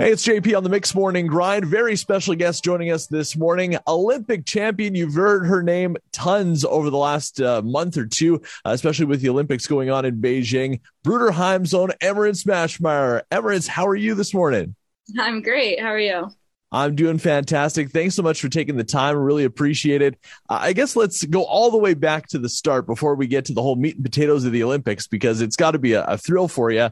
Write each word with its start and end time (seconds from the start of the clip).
Hey, 0.00 0.12
it's 0.12 0.26
JP 0.26 0.56
on 0.56 0.64
the 0.64 0.70
Mix 0.70 0.94
Morning 0.94 1.26
Grind. 1.26 1.66
Very 1.66 1.94
special 1.94 2.34
guest 2.34 2.64
joining 2.64 2.90
us 2.90 3.06
this 3.06 3.36
morning. 3.36 3.76
Olympic 3.86 4.46
champion. 4.46 4.94
You've 4.94 5.12
heard 5.12 5.44
her 5.44 5.62
name 5.62 5.98
tons 6.10 6.64
over 6.64 6.88
the 6.88 6.96
last 6.96 7.38
uh, 7.38 7.60
month 7.60 7.98
or 7.98 8.06
two, 8.06 8.36
uh, 8.64 8.70
especially 8.70 9.04
with 9.04 9.20
the 9.20 9.28
Olympics 9.28 9.66
going 9.66 9.90
on 9.90 10.06
in 10.06 10.18
Beijing. 10.18 10.80
Bruderheim's 11.04 11.74
own 11.74 11.90
Emerance 12.00 12.46
Maschmeyer. 12.46 13.20
Emerance, 13.30 13.66
how 13.66 13.86
are 13.86 13.94
you 13.94 14.14
this 14.14 14.32
morning? 14.32 14.74
I'm 15.18 15.42
great. 15.42 15.78
How 15.78 15.88
are 15.88 15.98
you? 15.98 16.30
I'm 16.72 16.94
doing 16.94 17.18
fantastic. 17.18 17.90
Thanks 17.90 18.14
so 18.14 18.22
much 18.22 18.40
for 18.40 18.48
taking 18.48 18.76
the 18.76 18.84
time. 18.84 19.16
Really 19.16 19.44
appreciate 19.44 20.02
it. 20.02 20.18
Uh, 20.48 20.60
I 20.62 20.72
guess 20.72 20.96
let's 20.96 21.24
go 21.24 21.42
all 21.42 21.70
the 21.70 21.76
way 21.76 21.94
back 21.94 22.28
to 22.28 22.38
the 22.38 22.48
start 22.48 22.86
before 22.86 23.16
we 23.16 23.26
get 23.26 23.46
to 23.46 23.52
the 23.52 23.60
whole 23.60 23.76
meat 23.76 23.96
and 23.96 24.04
potatoes 24.04 24.44
of 24.46 24.52
the 24.52 24.62
Olympics, 24.62 25.08
because 25.08 25.42
it's 25.42 25.56
got 25.56 25.72
to 25.72 25.78
be 25.78 25.92
a, 25.92 26.04
a 26.04 26.16
thrill 26.16 26.48
for 26.48 26.70
you. 26.70 26.88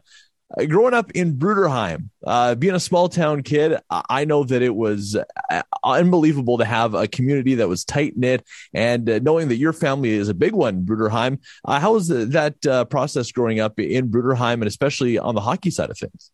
Uh, 0.56 0.64
growing 0.64 0.94
up 0.94 1.10
in 1.12 1.36
Bruderheim, 1.36 2.08
uh, 2.26 2.54
being 2.54 2.74
a 2.74 2.80
small 2.80 3.10
town 3.10 3.42
kid, 3.42 3.78
I 3.90 4.24
know 4.24 4.44
that 4.44 4.62
it 4.62 4.74
was 4.74 5.14
uh, 5.50 5.62
unbelievable 5.84 6.56
to 6.58 6.64
have 6.64 6.94
a 6.94 7.06
community 7.06 7.56
that 7.56 7.68
was 7.68 7.84
tight 7.84 8.16
knit, 8.16 8.46
and 8.72 9.08
uh, 9.10 9.18
knowing 9.18 9.48
that 9.48 9.56
your 9.56 9.74
family 9.74 10.10
is 10.10 10.30
a 10.30 10.34
big 10.34 10.54
one, 10.54 10.86
Bruderheim. 10.86 11.40
Uh, 11.66 11.78
how 11.78 11.92
was 11.92 12.08
that 12.08 12.66
uh, 12.66 12.86
process 12.86 13.30
growing 13.30 13.60
up 13.60 13.78
in 13.78 14.08
Bruderheim, 14.08 14.54
and 14.54 14.66
especially 14.66 15.18
on 15.18 15.34
the 15.34 15.42
hockey 15.42 15.70
side 15.70 15.90
of 15.90 15.98
things? 15.98 16.30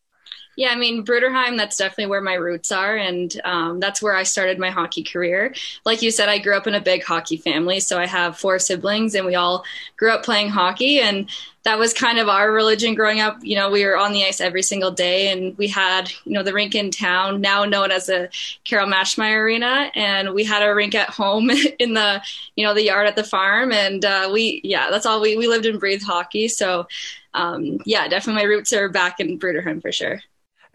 Yeah, 0.57 0.69
I 0.69 0.75
mean, 0.75 1.05
Bruderheim, 1.05 1.57
that's 1.57 1.77
definitely 1.77 2.07
where 2.07 2.21
my 2.21 2.35
roots 2.35 2.71
are. 2.71 2.95
And 2.95 3.39
um, 3.43 3.79
that's 3.79 4.01
where 4.01 4.15
I 4.15 4.23
started 4.23 4.57
my 4.57 4.69
hockey 4.69 5.03
career. 5.03 5.53
Like 5.85 6.01
you 6.01 6.11
said, 6.11 6.29
I 6.29 6.37
grew 6.37 6.55
up 6.55 6.67
in 6.67 6.75
a 6.75 6.81
big 6.81 7.03
hockey 7.03 7.37
family. 7.37 7.81
So 7.81 7.99
I 7.99 8.05
have 8.07 8.37
four 8.37 8.57
siblings, 8.59 9.15
and 9.15 9.25
we 9.25 9.35
all 9.35 9.65
grew 9.97 10.11
up 10.11 10.23
playing 10.23 10.49
hockey. 10.49 11.01
And 11.01 11.29
that 11.63 11.79
was 11.79 11.93
kind 11.93 12.19
of 12.19 12.29
our 12.29 12.51
religion 12.51 12.93
growing 12.95 13.19
up. 13.19 13.39
You 13.41 13.55
know, 13.57 13.69
we 13.69 13.83
were 13.83 13.97
on 13.97 14.13
the 14.13 14.23
ice 14.23 14.39
every 14.39 14.61
single 14.61 14.91
day, 14.91 15.31
and 15.31 15.57
we 15.57 15.67
had, 15.67 16.11
you 16.23 16.33
know, 16.33 16.43
the 16.43 16.53
rink 16.53 16.73
in 16.73 16.89
town, 16.91 17.41
now 17.41 17.65
known 17.65 17.91
as 17.91 18.05
the 18.05 18.29
Carol 18.63 18.87
Maschmeyer 18.87 19.41
Arena, 19.41 19.91
and 19.95 20.33
we 20.33 20.45
had 20.45 20.61
a 20.61 20.73
rink 20.73 20.95
at 20.95 21.09
home 21.09 21.49
in 21.79 21.95
the, 21.95 22.21
you 22.55 22.65
know, 22.65 22.73
the 22.73 22.83
yard 22.83 23.07
at 23.07 23.15
the 23.15 23.23
farm, 23.23 23.71
and 23.73 24.05
uh, 24.05 24.29
we, 24.31 24.61
yeah, 24.63 24.89
that's 24.91 25.05
all 25.07 25.19
we 25.19 25.35
we 25.37 25.47
lived 25.47 25.65
and 25.65 25.79
breathed 25.79 26.03
hockey. 26.03 26.47
So, 26.47 26.87
um, 27.33 27.79
yeah, 27.85 28.07
definitely 28.07 28.43
my 28.43 28.47
roots 28.47 28.71
are 28.71 28.87
back 28.87 29.19
in 29.19 29.39
Bruderheim 29.39 29.81
for 29.81 29.91
sure. 29.91 30.21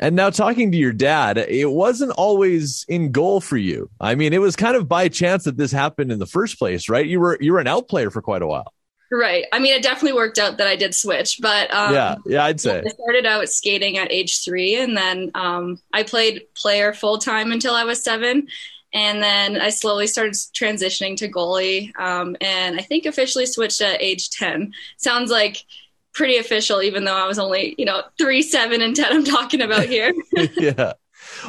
And 0.01 0.17
now 0.17 0.31
talking 0.31 0.73
to 0.73 0.79
your 0.79 0.95
dad, 0.95 1.37
it 1.37 1.70
wasn't 1.70 2.12
always 2.12 2.87
in 2.89 3.12
goal 3.12 3.41
for 3.43 3.59
you. 3.59 3.91
I 4.01 4.15
mean, 4.15 4.33
it 4.33 4.41
was 4.41 4.56
kind 4.56 4.75
of 4.75 4.89
by 4.89 5.09
chance 5.09 5.45
that 5.45 5.59
this 5.59 5.70
happened 5.70 6.11
in 6.11 6.19
the 6.19 6.27
first 6.27 6.59
place, 6.59 6.89
right? 6.89 7.06
You 7.06 7.20
were 7.20 7.37
you 7.39 7.53
were 7.53 7.61
an 7.61 7.67
out 7.67 7.87
player 7.87 8.11
for 8.11 8.23
quite 8.23 8.41
a 8.41 8.47
while. 8.47 8.73
Right. 9.12 9.45
I 9.53 9.59
mean, 9.59 9.75
it 9.75 9.83
definitely 9.83 10.15
worked 10.15 10.39
out 10.39 10.56
that 10.56 10.69
I 10.69 10.77
did 10.77 10.95
switch, 10.95 11.39
but 11.43 11.73
um, 11.75 11.93
yeah, 11.93 12.15
yeah, 12.27 12.45
I'd 12.45 12.61
say 12.61 12.78
I 12.78 12.91
started 12.91 13.27
out 13.27 13.47
skating 13.48 13.98
at 13.98 14.11
age 14.11 14.43
three, 14.43 14.77
and 14.77 14.97
then 14.97 15.33
um, 15.34 15.81
I 15.93 16.05
played 16.05 16.43
player 16.55 16.95
full 16.95 17.19
time 17.19 17.53
until 17.53 17.75
I 17.75 17.84
was 17.84 18.03
seven, 18.03 18.47
and 18.95 19.23
then 19.23 19.61
I 19.61 19.71
slowly 19.71 20.06
started 20.06 20.34
transitioning 20.34 21.17
to 21.19 21.28
goalie, 21.28 21.91
um, 21.98 22.37
and 22.41 22.78
I 22.78 22.83
think 22.83 23.05
officially 23.05 23.47
switched 23.47 23.81
at 23.81 24.01
age 24.01 24.31
ten. 24.31 24.73
Sounds 24.97 25.31
like 25.31 25.65
pretty 26.12 26.36
official, 26.36 26.83
even 26.83 27.05
though 27.05 27.16
I 27.16 27.27
was 27.27 27.39
only, 27.39 27.75
you 27.78 27.84
know, 27.84 28.03
three, 28.19 28.42
seven, 28.42 28.83
and 28.83 28.94
10 28.94 29.12
I'm 29.12 29.25
talking 29.25 29.62
about 29.62 29.86
here. 29.86 30.12
yeah. 30.56 30.94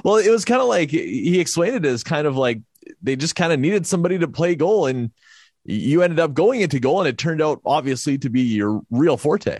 Well, 0.03 0.17
it 0.17 0.29
was 0.29 0.45
kind 0.45 0.61
of 0.61 0.67
like 0.67 0.91
he 0.91 1.39
explained 1.39 1.75
it 1.75 1.85
as 1.85 2.03
kind 2.03 2.27
of 2.27 2.35
like 2.35 2.61
they 3.01 3.15
just 3.15 3.35
kind 3.35 3.53
of 3.53 3.59
needed 3.59 3.87
somebody 3.87 4.19
to 4.19 4.27
play 4.27 4.55
goal. 4.55 4.85
And 4.85 5.11
you 5.63 6.01
ended 6.01 6.19
up 6.19 6.33
going 6.33 6.61
into 6.61 6.79
goal, 6.79 6.99
and 6.99 7.07
it 7.07 7.17
turned 7.17 7.41
out 7.41 7.61
obviously 7.65 8.17
to 8.19 8.29
be 8.29 8.41
your 8.41 8.81
real 8.89 9.17
forte. 9.17 9.59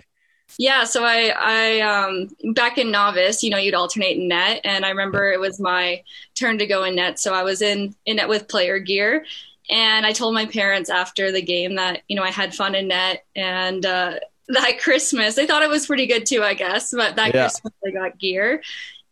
Yeah, 0.58 0.84
so 0.84 1.02
I, 1.04 1.32
I, 1.38 1.80
um, 1.80 2.28
back 2.52 2.76
in 2.76 2.90
novice, 2.90 3.42
you 3.42 3.48
know, 3.48 3.56
you'd 3.56 3.74
alternate 3.74 4.18
in 4.18 4.28
net, 4.28 4.60
and 4.64 4.84
I 4.84 4.90
remember 4.90 5.32
it 5.32 5.40
was 5.40 5.58
my 5.58 6.02
turn 6.34 6.58
to 6.58 6.66
go 6.66 6.84
in 6.84 6.96
net. 6.96 7.18
So 7.18 7.32
I 7.32 7.42
was 7.42 7.62
in 7.62 7.94
in 8.04 8.16
net 8.16 8.28
with 8.28 8.48
player 8.48 8.78
gear, 8.78 9.24
and 9.70 10.04
I 10.04 10.12
told 10.12 10.34
my 10.34 10.46
parents 10.46 10.90
after 10.90 11.32
the 11.32 11.42
game 11.42 11.76
that 11.76 12.02
you 12.08 12.16
know 12.16 12.22
I 12.22 12.30
had 12.30 12.54
fun 12.54 12.74
in 12.74 12.88
net, 12.88 13.24
and 13.34 13.84
uh, 13.86 14.16
that 14.48 14.78
Christmas. 14.80 15.34
They 15.34 15.46
thought 15.46 15.62
it 15.62 15.70
was 15.70 15.86
pretty 15.86 16.06
good 16.06 16.26
too, 16.26 16.42
I 16.42 16.54
guess. 16.54 16.92
But 16.92 17.16
that 17.16 17.34
yeah. 17.34 17.42
Christmas, 17.42 17.72
I 17.86 17.90
got 17.90 18.18
gear. 18.18 18.62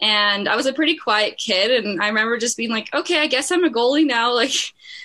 And 0.03 0.49
I 0.49 0.57
was 0.57 0.67
a 0.67 0.73
pretty 0.73 0.97
quiet 0.97 1.37
kid. 1.37 1.85
And 1.85 2.03
I 2.03 2.09
remember 2.09 2.39
just 2.39 2.57
being 2.57 2.71
like, 2.71 2.93
okay, 2.95 3.21
I 3.21 3.27
guess 3.27 3.51
I'm 3.51 3.65
a 3.65 3.71
goalie 3.71 4.07
now. 4.07 4.35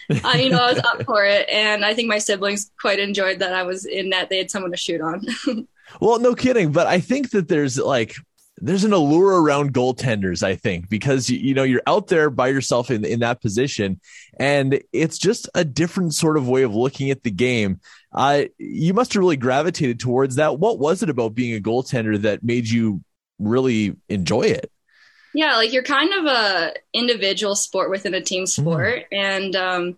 Like, 0.10 0.24
I, 0.24 0.40
you 0.40 0.50
know, 0.52 0.64
I 0.64 0.72
was 0.72 0.84
up 0.84 1.04
for 1.04 1.26
it. 1.26 1.50
And 1.50 1.84
I 1.84 1.96
think 1.96 2.08
my 2.08 2.20
siblings 2.20 2.72
quite 2.80 3.00
enjoyed 3.00 3.40
that 3.40 3.54
I 3.54 3.64
was 3.64 3.86
in 3.86 4.10
net. 4.10 4.30
They 4.30 4.38
had 4.38 4.52
someone 4.52 4.70
to 4.70 4.78
shoot 4.78 5.02
on. 5.02 5.26
well, 6.00 6.20
no 6.20 6.36
kidding. 6.36 6.72
But 6.72 6.86
I 6.86 7.00
think 7.00 7.32
that 7.32 7.48
there's 7.48 7.80
like, 7.80 8.16
there's 8.58 8.86
an 8.86 8.94
allure 8.94 9.42
around 9.42 9.74
goaltenders, 9.74 10.42
I 10.42 10.56
think, 10.56 10.90
because 10.90 11.30
you 11.30 11.54
know 11.54 11.64
you're 11.64 11.82
out 11.86 12.08
there 12.08 12.30
by 12.30 12.48
yourself 12.48 12.90
in 12.90 13.04
in 13.04 13.20
that 13.20 13.42
position, 13.42 14.00
and 14.40 14.82
it's 14.94 15.18
just 15.18 15.50
a 15.54 15.66
different 15.66 16.14
sort 16.14 16.38
of 16.38 16.48
way 16.48 16.64
of 16.64 16.74
looking 16.74 17.12
at 17.12 17.24
the 17.24 17.32
game. 17.32 17.82
Uh, 18.14 18.46
you 18.58 18.94
must 18.94 19.14
have 19.14 19.20
really 19.20 19.36
gravitated 19.36 20.00
towards 20.00 20.36
that. 20.36 20.58
What 20.58 20.80
was 20.80 21.04
it 21.04 21.10
about 21.10 21.36
being 21.36 21.56
a 21.56 21.62
goaltender 21.62 22.22
that 22.22 22.44
made 22.44 22.68
you 22.68 23.04
really 23.40 23.98
enjoy 24.08 24.44
it? 24.44 24.72
Yeah, 25.34 25.58
like 25.58 25.74
you're 25.74 25.84
kind 25.84 26.14
of 26.14 26.26
a 26.26 26.74
individual 26.94 27.56
sport 27.56 27.90
within 27.90 28.14
a 28.14 28.22
team 28.22 28.46
mm-hmm. 28.46 28.62
sport, 28.62 29.04
mm. 29.12 29.18
and 29.18 29.56
um, 29.58 29.98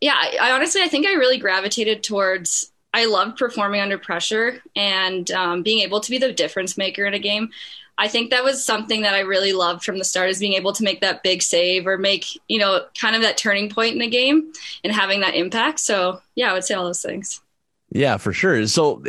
yeah, 0.00 0.14
I, 0.14 0.38
I 0.40 0.50
honestly 0.52 0.82
I 0.82 0.88
think 0.88 1.06
I 1.06 1.12
really 1.12 1.38
gravitated 1.38 2.02
towards 2.02 2.72
I 2.96 3.04
loved 3.04 3.36
performing 3.36 3.82
under 3.82 3.98
pressure 3.98 4.62
and 4.74 5.30
um, 5.30 5.62
being 5.62 5.80
able 5.80 6.00
to 6.00 6.10
be 6.10 6.16
the 6.16 6.32
difference 6.32 6.78
maker 6.78 7.04
in 7.04 7.12
a 7.12 7.18
game. 7.18 7.50
I 7.98 8.08
think 8.08 8.30
that 8.30 8.42
was 8.42 8.64
something 8.64 9.02
that 9.02 9.12
I 9.12 9.20
really 9.20 9.52
loved 9.52 9.84
from 9.84 9.98
the 9.98 10.04
start 10.04 10.30
is 10.30 10.38
being 10.38 10.54
able 10.54 10.72
to 10.72 10.82
make 10.82 11.02
that 11.02 11.22
big 11.22 11.42
save 11.42 11.86
or 11.86 11.98
make, 11.98 12.24
you 12.48 12.58
know, 12.58 12.86
kind 12.98 13.14
of 13.14 13.20
that 13.20 13.36
turning 13.36 13.68
point 13.68 13.96
in 13.96 14.00
a 14.00 14.08
game 14.08 14.50
and 14.82 14.94
having 14.94 15.20
that 15.20 15.34
impact. 15.34 15.80
So, 15.80 16.22
yeah, 16.36 16.48
I 16.50 16.54
would 16.54 16.64
say 16.64 16.72
all 16.72 16.86
those 16.86 17.02
things. 17.02 17.42
Yeah, 17.90 18.16
for 18.16 18.32
sure. 18.32 18.66
So 18.66 19.00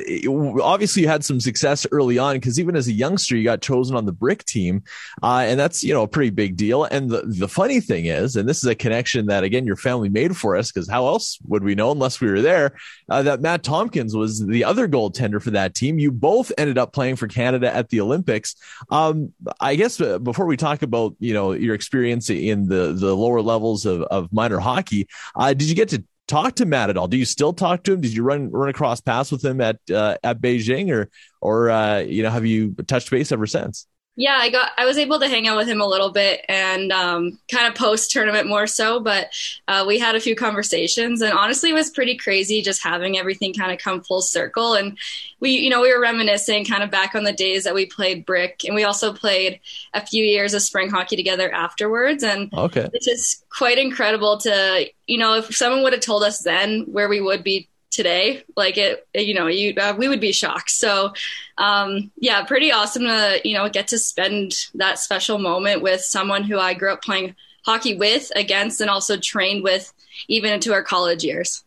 obviously 0.62 1.02
you 1.02 1.08
had 1.08 1.26
some 1.26 1.40
success 1.40 1.88
early 1.92 2.20
on 2.20 2.36
because 2.36 2.60
even 2.60 2.76
as 2.76 2.88
a 2.88 2.92
youngster, 2.92 3.36
you 3.36 3.44
got 3.44 3.60
chosen 3.60 3.96
on 3.96 4.06
the 4.06 4.12
brick 4.12 4.46
team. 4.46 4.84
Uh, 5.24 5.46
and 5.48 5.60
that's, 5.60 5.84
you 5.84 5.96
know, 5.96 6.04
a 6.04 6.08
pretty 6.08 6.30
big 6.30 6.56
deal. 6.56 6.84
And 6.84 7.10
the, 7.10 7.24
the 7.26 7.48
funny 7.48 7.82
thing 7.82 8.06
is, 8.06 8.36
and 8.36 8.48
this 8.48 8.58
is 8.58 8.66
a 8.70 8.76
connection 8.76 9.26
that 9.28 9.44
again, 9.44 9.66
your 9.66 9.78
family 9.78 10.10
made 10.10 10.38
for 10.38 10.56
us 10.56 10.72
because 10.72 10.88
how 10.88 11.08
else 11.08 11.40
would 11.48 11.64
we 11.64 11.74
know 11.74 11.92
unless 11.92 12.22
we 12.22 12.30
were 12.30 12.42
there, 12.42 12.78
uh, 13.10 13.24
that 13.24 13.42
Matt 13.42 13.64
Tomkins 13.64 14.16
was 14.16 14.46
the 14.46 14.64
other 14.64 14.88
goaltender 14.88 15.42
for 15.42 15.52
that 15.52 15.74
team. 15.74 15.98
You 15.98 16.12
both 16.12 16.52
ended 16.56 16.78
up 16.78 16.94
playing 16.94 17.16
for 17.16 17.28
Canada 17.28 17.76
at 17.76 17.90
the 17.90 18.00
Olympics. 18.00 18.56
Um, 18.92 19.34
I 19.60 19.76
guess 19.76 20.00
uh, 20.00 20.20
before 20.20 20.46
we 20.46 20.56
talk 20.56 20.84
about, 20.84 21.16
you 21.20 21.34
know, 21.34 21.54
your 21.54 21.74
experience 21.74 22.30
in 22.30 22.68
the, 22.68 22.94
the 22.94 23.16
lower 23.16 23.42
levels 23.42 23.88
of, 23.88 24.04
of 24.04 24.32
minor 24.32 24.60
hockey, 24.60 25.08
uh, 25.36 25.54
did 25.54 25.68
you 25.68 25.76
get 25.76 25.90
to 25.90 26.04
talk 26.28 26.56
to 26.56 26.66
Matt 26.66 26.90
at 26.90 26.98
all? 26.98 27.08
Do 27.08 27.18
you 27.18 27.26
still 27.26 27.54
talk 27.54 27.84
to 27.84 27.94
him? 27.94 28.02
Did 28.02 28.14
you 28.14 28.24
run 28.24 28.52
run 28.52 28.70
across 28.70 29.02
paths 29.02 29.32
with 29.32 29.44
him 29.44 29.62
at 29.62 29.78
uh, 29.90 30.18
at 30.24 30.42
Beijing, 30.42 30.92
or 30.92 31.10
or 31.42 31.70
uh, 31.70 32.00
you 32.00 32.24
know 32.24 32.30
have 32.30 32.46
you 32.46 32.76
touched 32.88 33.10
base 33.10 33.32
ever 33.32 33.48
since? 33.48 33.88
Yeah, 34.20 34.36
I 34.36 34.50
got 34.50 34.72
I 34.78 34.86
was 34.86 34.98
able 34.98 35.20
to 35.20 35.28
hang 35.28 35.48
out 35.48 35.58
with 35.58 35.68
him 35.68 35.80
a 35.80 35.86
little 35.86 36.10
bit 36.12 36.44
and 36.50 36.92
um, 36.92 37.38
kind 37.52 37.68
of 37.68 37.76
post 37.76 38.10
tournament 38.10 38.48
more 38.48 38.66
so, 38.66 39.00
but 39.00 39.30
uh, 39.68 39.86
we 39.88 40.00
had 40.00 40.16
a 40.16 40.20
few 40.20 40.36
conversations 40.36 41.22
and 41.22 41.32
honestly, 41.34 41.70
it 41.70 41.74
was 41.74 41.92
pretty 41.92 42.18
crazy 42.18 42.64
just 42.64 42.84
having 42.84 43.16
everything 43.16 43.54
kind 43.54 43.72
of 43.72 43.78
come 43.78 44.02
full 44.02 44.24
circle. 44.24 44.74
And 44.74 44.98
we, 45.40 45.52
you 45.52 45.70
know, 45.70 45.82
we 45.82 45.94
were 45.94 46.02
reminiscing 46.02 46.66
kind 46.66 46.82
of 46.82 46.90
back 46.90 47.14
on 47.14 47.26
the 47.26 47.32
days 47.32 47.64
that 47.66 47.76
we 47.76 47.86
played 47.86 48.26
brick, 48.26 48.64
and 48.66 48.74
we 48.74 48.84
also 48.84 49.14
played 49.14 49.60
a 49.94 50.04
few 50.04 50.26
years 50.26 50.56
of 50.56 50.64
spring 50.64 50.90
hockey 50.90 51.16
together 51.16 51.52
afterwards. 51.52 52.24
And 52.24 52.52
okay. 52.56 52.90
it's 52.94 53.06
just 53.06 53.48
quite 53.50 53.78
incredible 53.78 54.40
to, 54.40 54.90
you 55.06 55.20
know, 55.20 55.36
if 55.36 55.56
someone 55.56 55.84
would 55.84 55.94
have 55.94 56.02
told 56.02 56.24
us 56.24 56.40
then 56.40 56.86
where 56.88 57.08
we 57.08 57.22
would 57.22 57.44
be 57.44 57.70
today 57.98 58.44
like 58.56 58.78
it 58.78 59.08
you 59.16 59.34
know 59.34 59.48
you 59.48 59.74
uh, 59.76 59.94
we 59.98 60.08
would 60.08 60.22
be 60.22 60.32
shocked 60.32 60.70
so 60.70 61.12
um 61.58 62.12
yeah 62.18 62.44
pretty 62.44 62.72
awesome 62.72 63.02
to 63.02 63.42
you 63.44 63.56
know 63.56 63.68
get 63.68 63.88
to 63.88 63.98
spend 63.98 64.68
that 64.76 65.00
special 65.00 65.40
moment 65.40 65.82
with 65.82 66.00
someone 66.00 66.44
who 66.44 66.60
i 66.60 66.76
grew 66.76 66.94
up 66.94 67.02
playing 67.02 67.36
hockey 67.66 67.98
with 67.98 68.32
against 68.36 68.80
and 68.82 68.90
also 68.90 69.18
trained 69.18 69.64
with 69.64 69.92
even 70.28 70.54
into 70.54 70.72
our 70.72 70.84
college 70.84 71.24
years 71.24 71.64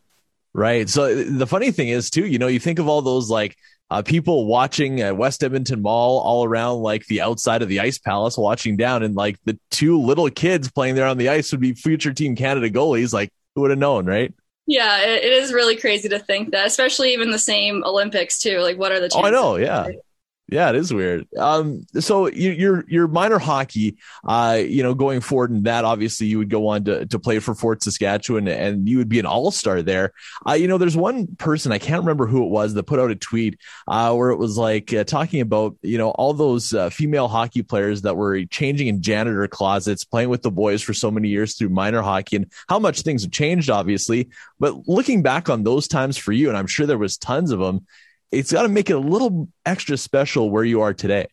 right 0.53 0.87
so 0.89 1.13
the 1.13 1.45
funny 1.45 1.69
thing 1.69 1.89
is 1.89 2.09
too 2.09 2.25
you 2.25 2.39
know 2.39 2.47
you 2.47 2.59
think 2.59 2.79
of 2.79 2.87
all 2.87 3.01
those 3.01 3.29
like 3.29 3.57
uh, 3.89 4.01
people 4.01 4.45
watching 4.45 5.01
at 5.01 5.17
West 5.17 5.43
Edmonton 5.43 5.81
Mall 5.81 6.21
all 6.21 6.45
around 6.45 6.79
like 6.79 7.05
the 7.07 7.19
outside 7.19 7.61
of 7.61 7.67
the 7.67 7.81
Ice 7.81 7.97
Palace, 7.97 8.37
watching 8.37 8.77
down, 8.77 9.03
and 9.03 9.15
like 9.15 9.37
the 9.43 9.59
two 9.69 9.99
little 9.99 10.29
kids 10.29 10.71
playing 10.71 10.95
there 10.95 11.07
on 11.07 11.17
the 11.17 11.27
ice 11.27 11.51
would 11.51 11.59
be 11.59 11.73
future 11.73 12.13
Team 12.13 12.37
Canada 12.37 12.69
goalies. 12.69 13.11
Like, 13.11 13.33
who 13.53 13.61
would 13.61 13.69
have 13.69 13.79
known, 13.79 14.05
right? 14.05 14.33
Yeah, 14.71 15.01
it, 15.01 15.25
it 15.25 15.33
is 15.33 15.51
really 15.51 15.75
crazy 15.75 16.07
to 16.07 16.17
think 16.17 16.51
that, 16.51 16.65
especially 16.65 17.11
even 17.11 17.29
the 17.29 17.37
same 17.37 17.83
Olympics 17.83 18.39
too. 18.39 18.59
Like, 18.59 18.77
what 18.77 18.93
are 18.93 19.01
the 19.01 19.09
chances? 19.09 19.21
Oh, 19.21 19.27
I 19.27 19.29
know. 19.29 19.57
Yeah. 19.57 19.87
Yeah, 20.51 20.69
it 20.69 20.75
is 20.75 20.93
weird. 20.93 21.27
Um, 21.37 21.85
so 21.97 22.27
you, 22.27 22.51
your 22.51 22.83
your 22.89 23.07
minor 23.07 23.39
hockey, 23.39 23.95
uh, 24.25 24.59
you 24.61 24.83
know, 24.83 24.93
going 24.93 25.21
forward 25.21 25.49
in 25.49 25.63
that, 25.63 25.85
obviously 25.85 26.27
you 26.27 26.39
would 26.39 26.49
go 26.49 26.67
on 26.67 26.83
to, 26.83 27.05
to 27.05 27.19
play 27.19 27.39
for 27.39 27.55
Fort 27.55 27.81
Saskatchewan, 27.81 28.49
and 28.49 28.87
you 28.87 28.97
would 28.97 29.07
be 29.07 29.19
an 29.19 29.25
all 29.25 29.51
star 29.51 29.81
there. 29.81 30.11
Uh, 30.45 30.51
you 30.51 30.67
know, 30.67 30.77
there's 30.77 30.97
one 30.97 31.37
person 31.37 31.71
I 31.71 31.77
can't 31.77 32.01
remember 32.01 32.27
who 32.27 32.43
it 32.43 32.49
was 32.49 32.73
that 32.73 32.83
put 32.83 32.99
out 32.99 33.11
a 33.11 33.15
tweet 33.15 33.59
uh, 33.87 34.13
where 34.13 34.31
it 34.31 34.35
was 34.35 34.57
like 34.57 34.93
uh, 34.93 35.05
talking 35.05 35.39
about 35.39 35.77
you 35.83 35.97
know 35.97 36.09
all 36.09 36.33
those 36.33 36.73
uh, 36.73 36.89
female 36.89 37.29
hockey 37.29 37.63
players 37.63 38.01
that 38.01 38.17
were 38.17 38.43
changing 38.43 38.87
in 38.87 39.01
janitor 39.01 39.47
closets, 39.47 40.03
playing 40.03 40.27
with 40.27 40.41
the 40.41 40.51
boys 40.51 40.81
for 40.81 40.93
so 40.93 41.09
many 41.09 41.29
years 41.29 41.55
through 41.55 41.69
minor 41.69 42.01
hockey, 42.01 42.35
and 42.35 42.51
how 42.67 42.77
much 42.77 43.03
things 43.03 43.23
have 43.23 43.31
changed, 43.31 43.69
obviously. 43.69 44.27
But 44.59 44.85
looking 44.85 45.21
back 45.21 45.49
on 45.49 45.63
those 45.63 45.87
times 45.87 46.17
for 46.17 46.33
you, 46.33 46.49
and 46.49 46.57
I'm 46.57 46.67
sure 46.67 46.85
there 46.85 46.97
was 46.97 47.15
tons 47.15 47.51
of 47.51 47.59
them 47.59 47.85
it's 48.31 48.51
got 48.51 48.63
to 48.63 48.69
make 48.69 48.89
it 48.89 48.93
a 48.93 48.99
little 48.99 49.47
extra 49.65 49.97
special 49.97 50.49
where 50.49 50.63
you 50.63 50.81
are 50.81 50.93
today. 50.93 51.27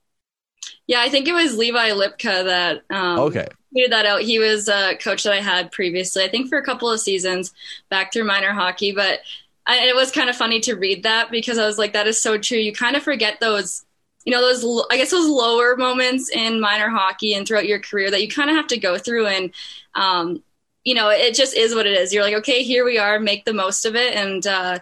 Yeah, 0.86 1.00
I 1.00 1.08
think 1.08 1.28
it 1.28 1.32
was 1.32 1.56
Levi 1.56 1.90
Lipka 1.90 2.44
that 2.44 2.82
um, 2.90 3.18
okay 3.20 3.48
tweeted 3.74 3.90
that 3.90 4.06
out. 4.06 4.22
He 4.22 4.38
was 4.38 4.68
a 4.68 4.96
coach 4.96 5.22
that 5.24 5.32
I 5.32 5.40
had 5.40 5.72
previously, 5.72 6.24
I 6.24 6.28
think 6.28 6.48
for 6.48 6.58
a 6.58 6.64
couple 6.64 6.90
of 6.90 7.00
seasons 7.00 7.52
back 7.90 8.12
through 8.12 8.24
minor 8.24 8.52
hockey. 8.52 8.92
But 8.92 9.20
I, 9.66 9.86
it 9.86 9.94
was 9.94 10.10
kind 10.10 10.30
of 10.30 10.36
funny 10.36 10.60
to 10.60 10.74
read 10.74 11.02
that 11.02 11.30
because 11.30 11.58
I 11.58 11.66
was 11.66 11.78
like, 11.78 11.92
that 11.92 12.06
is 12.06 12.20
so 12.20 12.38
true. 12.38 12.58
You 12.58 12.72
kind 12.72 12.96
of 12.96 13.02
forget 13.02 13.40
those, 13.40 13.84
you 14.24 14.32
know, 14.32 14.40
those 14.40 14.86
I 14.90 14.96
guess 14.96 15.10
those 15.10 15.28
lower 15.28 15.76
moments 15.76 16.30
in 16.30 16.60
minor 16.60 16.88
hockey 16.88 17.34
and 17.34 17.46
throughout 17.46 17.68
your 17.68 17.80
career 17.80 18.10
that 18.10 18.22
you 18.22 18.28
kind 18.28 18.50
of 18.50 18.56
have 18.56 18.68
to 18.68 18.78
go 18.78 18.98
through 18.98 19.26
and. 19.26 19.52
Um, 19.94 20.42
you 20.84 20.94
know, 20.94 21.10
it 21.10 21.34
just 21.34 21.54
is 21.54 21.74
what 21.74 21.86
it 21.86 21.92
is. 21.92 22.14
You're 22.14 22.22
like, 22.22 22.36
okay, 22.36 22.62
here 22.62 22.82
we 22.82 22.96
are, 22.96 23.20
make 23.20 23.44
the 23.44 23.52
most 23.52 23.84
of 23.84 23.94
it. 23.94 24.14
And, 24.14 24.46
uh, 24.46 24.78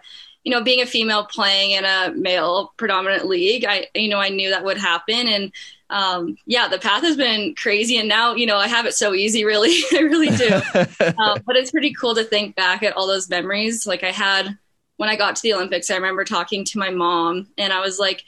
you 0.47 0.53
know, 0.53 0.63
being 0.63 0.81
a 0.81 0.87
female 0.87 1.25
playing 1.25 1.73
in 1.73 1.85
a 1.85 2.13
male 2.15 2.73
predominant 2.77 3.27
league, 3.27 3.65
I, 3.69 3.89
you 3.97 4.09
know, 4.09 4.21
I 4.21 4.29
knew 4.29 4.51
that 4.51 4.65
would 4.65 4.79
happen. 4.79 5.27
And, 5.27 5.53
um, 5.91 6.39
yeah, 6.47 6.69
the 6.69 6.79
path 6.79 7.03
has 7.03 7.17
been 7.17 7.57
crazy. 7.57 7.99
And 7.99 8.09
now, 8.09 8.37
you 8.37 8.47
know, 8.47 8.57
I 8.57 8.69
have 8.69 8.87
it 8.87 8.95
so 8.95 9.13
easy, 9.13 9.45
really. 9.45 9.75
I 9.93 10.03
really 10.03 10.29
do. 10.29 10.55
um, 11.21 11.43
but 11.45 11.57
it's 11.57 11.73
pretty 11.73 11.93
cool 11.95 12.15
to 12.15 12.23
think 12.23 12.55
back 12.55 12.85
at 12.85 12.97
all 12.97 13.09
those 13.09 13.29
memories. 13.29 13.89
Like 13.89 14.05
I 14.05 14.13
had 14.13 14.57
when 14.99 15.09
I 15.09 15.17
got 15.17 15.35
to 15.35 15.43
the 15.43 15.53
Olympics, 15.53 15.91
I 15.91 15.97
remember 15.97 16.25
talking 16.25 16.65
to 16.67 16.79
my 16.79 16.91
mom 16.91 17.49
and 17.59 17.73
I 17.73 17.81
was 17.81 17.99
like, 17.99 18.23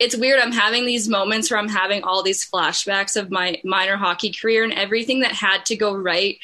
it's 0.00 0.16
weird. 0.16 0.40
I'm 0.40 0.50
having 0.50 0.86
these 0.86 1.08
moments 1.08 1.52
where 1.52 1.60
I'm 1.60 1.68
having 1.68 2.02
all 2.02 2.24
these 2.24 2.50
flashbacks 2.50 3.16
of 3.16 3.30
my 3.30 3.60
minor 3.62 3.96
hockey 3.96 4.32
career 4.32 4.64
and 4.64 4.72
everything 4.72 5.20
that 5.20 5.34
had 5.34 5.66
to 5.66 5.76
go 5.76 5.94
right 5.94 6.36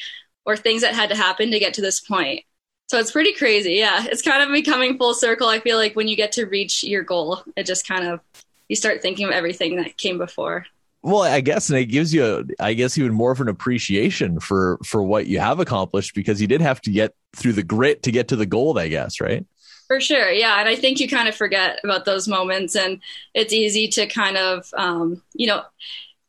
or 0.45 0.55
things 0.55 0.83
that 0.83 0.95
had 0.95 1.09
to 1.09 1.17
happen 1.17 1.51
to 1.51 1.59
get 1.59 1.73
to 1.73 1.81
this 1.81 1.99
point. 1.99 2.45
So 2.87 2.97
it's 2.99 3.11
pretty 3.11 3.33
crazy. 3.33 3.73
Yeah. 3.73 4.05
It's 4.05 4.21
kind 4.21 4.41
of 4.41 4.49
becoming 4.49 4.97
full 4.97 5.13
circle. 5.13 5.47
I 5.47 5.59
feel 5.59 5.77
like 5.77 5.95
when 5.95 6.07
you 6.07 6.15
get 6.15 6.31
to 6.33 6.45
reach 6.45 6.83
your 6.83 7.03
goal, 7.03 7.43
it 7.55 7.65
just 7.65 7.87
kind 7.87 8.07
of, 8.07 8.21
you 8.69 8.75
start 8.75 9.01
thinking 9.01 9.27
of 9.27 9.31
everything 9.31 9.75
that 9.77 9.97
came 9.97 10.17
before. 10.17 10.65
Well, 11.03 11.21
I 11.21 11.41
guess, 11.41 11.69
and 11.69 11.77
it 11.79 11.85
gives 11.85 12.13
you, 12.13 12.47
I 12.59 12.73
guess, 12.73 12.97
even 12.97 13.13
more 13.13 13.31
of 13.31 13.39
an 13.39 13.47
appreciation 13.47 14.39
for 14.39 14.77
for 14.83 15.01
what 15.03 15.27
you 15.27 15.39
have 15.39 15.59
accomplished 15.59 16.15
because 16.15 16.41
you 16.41 16.47
did 16.47 16.59
have 16.59 16.81
to 16.81 16.91
get 16.91 17.13
through 17.35 17.53
the 17.53 17.63
grit 17.63 18.03
to 18.03 18.11
get 18.11 18.29
to 18.29 18.35
the 18.35 18.47
gold. 18.47 18.77
I 18.77 18.89
guess, 18.89 19.21
right? 19.21 19.45
For 19.87 20.01
sure, 20.01 20.29
yeah, 20.31 20.59
and 20.59 20.67
I 20.67 20.75
think 20.75 20.99
you 20.99 21.07
kind 21.07 21.29
of 21.29 21.35
forget 21.35 21.79
about 21.83 22.03
those 22.03 22.27
moments, 22.27 22.75
and 22.75 22.99
it's 23.33 23.53
easy 23.53 23.87
to 23.89 24.07
kind 24.07 24.35
of, 24.37 24.69
um, 24.75 25.21
you 25.33 25.47
know, 25.47 25.61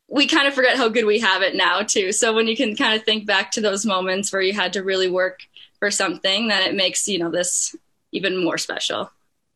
we 0.07 0.27
kind 0.27 0.47
of 0.47 0.53
forget 0.53 0.77
how 0.77 0.87
good 0.87 1.05
we 1.05 1.19
have 1.19 1.41
it 1.41 1.55
now 1.55 1.81
too. 1.81 2.13
So 2.13 2.33
when 2.33 2.47
you 2.47 2.55
can 2.55 2.77
kind 2.77 2.97
of 2.97 3.03
think 3.03 3.25
back 3.25 3.51
to 3.51 3.61
those 3.61 3.85
moments 3.85 4.31
where 4.31 4.41
you 4.41 4.53
had 4.53 4.73
to 4.73 4.83
really 4.83 5.09
work 5.09 5.41
for 5.79 5.89
something, 5.89 6.47
then 6.47 6.61
it 6.61 6.75
makes, 6.75 7.07
you 7.07 7.19
know, 7.19 7.31
this 7.31 7.75
even 8.11 8.43
more 8.43 8.57
special. 8.57 9.11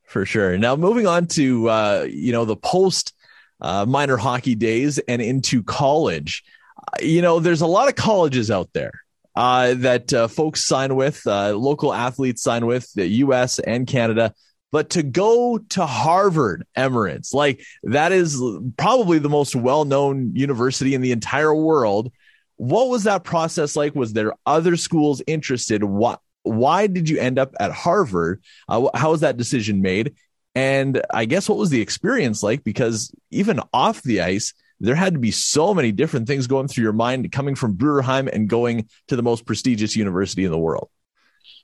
For 0.06 0.26
sure. 0.26 0.58
Now, 0.58 0.76
moving 0.76 1.08
on 1.08 1.28
to, 1.28 1.70
uh, 1.70 2.08
you 2.10 2.32
know, 2.32 2.46
the 2.46 2.56
post 2.56 3.14
uh, 3.62 3.86
minor 3.86 4.18
hockey 4.18 4.56
days 4.56 5.00
and 5.00 5.22
into 5.22 5.64
college, 5.64 6.44
uh, 6.78 7.04
you 7.04 7.22
know, 7.22 7.40
there's 7.40 7.62
a 7.62 7.68
lot 7.68 7.88
of 7.88 7.96
colleges 7.96 8.52
out 8.52 8.70
there. 8.74 8.92
Uh, 9.36 9.74
that 9.74 10.14
uh, 10.14 10.28
folks 10.28 10.64
sign 10.64 10.96
with, 10.96 11.26
uh, 11.26 11.58
local 11.58 11.92
athletes 11.92 12.44
sign 12.44 12.68
with, 12.68 12.94
the 12.94 13.08
U.S. 13.08 13.58
and 13.58 13.88
Canada. 13.88 14.32
But 14.72 14.92
to 14.92 15.02
go 15.02 15.58
to 15.58 15.86
Harvard 15.88 16.66
Emerance, 16.78 17.34
like 17.34 17.64
that 17.82 18.12
is 18.12 18.40
probably 18.78 19.18
the 19.18 19.30
most 19.30 19.56
well 19.56 19.86
known 19.86 20.36
university 20.36 20.94
in 20.94 21.02
the 21.02 21.12
entire 21.12 21.54
world. 21.54 22.12
What 22.58 22.90
was 22.90 23.04
that 23.04 23.24
process 23.24 23.76
like? 23.76 23.96
Was 23.96 24.14
there 24.14 24.34
other 24.46 24.78
schools 24.78 25.22
interested? 25.28 25.84
What, 25.84 26.20
why 26.44 26.88
did 26.88 27.10
you 27.10 27.20
end 27.20 27.40
up 27.40 27.56
at 27.60 27.72
Harvard? 27.72 28.44
Uh, 28.68 28.90
how 28.94 29.12
was 29.12 29.22
that 29.22 29.38
decision 29.38 29.82
made? 29.82 30.16
And 30.56 31.02
I 31.12 31.26
guess 31.26 31.50
what 31.50 31.58
was 31.58 31.72
the 31.72 31.82
experience 31.82 32.44
like? 32.44 32.64
Because 32.64 33.14
even 33.32 33.60
off 33.74 34.04
the 34.04 34.22
ice, 34.22 34.54
there 34.80 34.96
had 34.96 35.14
to 35.14 35.20
be 35.20 35.32
so 35.32 35.74
many 35.74 35.92
different 35.92 36.28
things 36.28 36.46
going 36.48 36.68
through 36.68 36.84
your 36.84 36.94
mind 36.94 37.32
coming 37.32 37.56
from 37.56 37.76
Bruderheim 37.76 38.30
and 38.32 38.50
going 38.50 38.88
to 39.08 39.16
the 39.16 39.24
most 39.24 39.46
prestigious 39.46 39.96
university 39.96 40.44
in 40.44 40.52
the 40.52 40.60
world. 40.60 40.90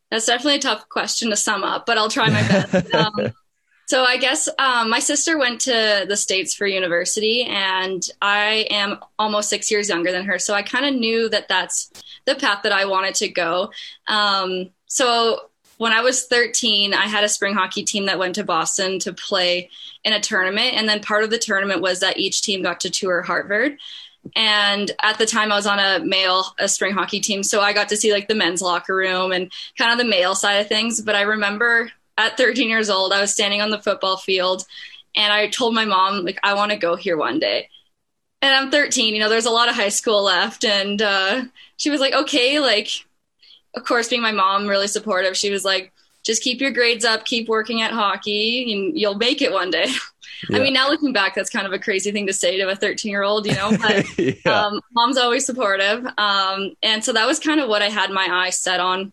That's 0.09 0.25
definitely 0.25 0.55
a 0.55 0.61
tough 0.61 0.89
question 0.89 1.29
to 1.29 1.35
sum 1.35 1.63
up, 1.63 1.85
but 1.85 1.97
I'll 1.97 2.09
try 2.09 2.29
my 2.29 2.41
best. 2.41 2.93
Um, 2.93 3.33
so 3.89 4.03
I 4.03 4.17
guess 4.17 4.47
um, 4.59 4.91
my 4.91 4.99
sister 4.99 5.39
went 5.39 5.61
to 5.61 6.05
the 6.07 6.15
States 6.15 6.53
for 6.53 6.67
university, 6.67 7.41
and 7.41 8.07
I 8.21 8.67
am 8.69 8.99
almost 9.17 9.49
six 9.49 9.71
years 9.71 9.89
younger 9.89 10.11
than 10.11 10.25
her. 10.25 10.37
So 10.37 10.53
I 10.53 10.61
kind 10.61 10.85
of 10.85 10.93
knew 10.93 11.27
that 11.29 11.47
that's 11.47 11.89
the 12.25 12.35
path 12.35 12.59
that 12.61 12.71
I 12.71 12.85
wanted 12.85 13.15
to 13.15 13.29
go. 13.29 13.71
Um, 14.07 14.69
so 14.85 15.49
when 15.77 15.91
I 15.91 16.01
was 16.01 16.27
13, 16.27 16.93
I 16.93 17.07
had 17.07 17.23
a 17.23 17.29
spring 17.29 17.55
hockey 17.55 17.81
team 17.83 18.05
that 18.05 18.19
went 18.19 18.35
to 18.35 18.43
Boston 18.43 18.99
to 18.99 19.11
play 19.11 19.71
in 20.03 20.13
a 20.13 20.21
tournament. 20.21 20.75
And 20.75 20.87
then 20.87 21.01
part 21.01 21.23
of 21.23 21.31
the 21.31 21.39
tournament 21.39 21.81
was 21.81 22.01
that 22.01 22.19
each 22.19 22.43
team 22.43 22.61
got 22.61 22.81
to 22.81 22.91
tour 22.91 23.23
Harvard. 23.23 23.79
And 24.35 24.91
at 25.01 25.17
the 25.17 25.25
time, 25.25 25.51
I 25.51 25.55
was 25.55 25.65
on 25.65 25.79
a 25.79 26.05
male 26.05 26.45
a 26.59 26.67
spring 26.67 26.93
hockey 26.93 27.21
team, 27.21 27.41
so 27.41 27.59
I 27.59 27.73
got 27.73 27.89
to 27.89 27.97
see 27.97 28.13
like 28.13 28.27
the 28.27 28.35
men's 28.35 28.61
locker 28.61 28.95
room 28.95 29.31
and 29.31 29.51
kind 29.79 29.91
of 29.91 29.97
the 29.97 30.07
male 30.07 30.35
side 30.35 30.57
of 30.57 30.67
things. 30.67 31.01
But 31.01 31.15
I 31.15 31.21
remember 31.21 31.91
at 32.19 32.37
13 32.37 32.69
years 32.69 32.89
old, 32.89 33.13
I 33.13 33.21
was 33.21 33.31
standing 33.31 33.61
on 33.61 33.69
the 33.69 33.81
football 33.81 34.17
field 34.17 34.65
and 35.15 35.31
I 35.31 35.47
told 35.47 35.73
my 35.73 35.85
mom, 35.85 36.25
like, 36.25 36.37
I 36.43 36.53
want 36.53 36.71
to 36.71 36.77
go 36.77 36.95
here 36.95 37.17
one 37.17 37.39
day. 37.39 37.69
And 38.41 38.53
I'm 38.53 38.71
13, 38.71 39.13
you 39.13 39.19
know, 39.19 39.29
there's 39.29 39.45
a 39.45 39.51
lot 39.51 39.69
of 39.69 39.75
high 39.75 39.89
school 39.89 40.23
left. 40.23 40.63
And 40.63 41.01
uh, 41.01 41.43
she 41.77 41.89
was 41.89 41.99
like, 41.99 42.13
okay, 42.13 42.59
like, 42.59 42.89
of 43.75 43.85
course, 43.85 44.09
being 44.09 44.21
my 44.21 44.31
mom, 44.31 44.67
really 44.67 44.87
supportive, 44.87 45.35
she 45.35 45.49
was 45.49 45.65
like, 45.65 45.91
just 46.25 46.43
keep 46.43 46.59
your 46.59 46.71
grades 46.71 47.05
up, 47.05 47.25
keep 47.25 47.47
working 47.47 47.81
at 47.81 47.91
hockey, 47.91 48.73
and 48.73 48.99
you'll 48.99 49.15
make 49.15 49.41
it 49.41 49.51
one 49.51 49.71
day. 49.71 49.87
Yeah. 50.49 50.57
I 50.57 50.61
mean, 50.61 50.73
now 50.73 50.89
looking 50.89 51.11
back, 51.11 51.35
that's 51.35 51.49
kind 51.49 51.67
of 51.67 51.73
a 51.73 51.79
crazy 51.79 52.11
thing 52.11 52.27
to 52.27 52.33
say 52.33 52.57
to 52.57 52.69
a 52.69 52.75
13 52.75 53.11
year 53.11 53.23
old, 53.23 53.45
you 53.45 53.53
know, 53.55 53.75
but 53.77 54.17
yeah. 54.17 54.51
um, 54.51 54.79
mom's 54.93 55.17
always 55.17 55.45
supportive. 55.45 56.05
Um, 56.17 56.75
and 56.81 57.03
so 57.03 57.11
that 57.11 57.27
was 57.27 57.39
kind 57.39 57.59
of 57.59 57.67
what 57.67 57.81
I 57.81 57.89
had 57.89 58.09
my 58.09 58.27
eyes 58.31 58.57
set 58.57 58.79
on 58.79 59.11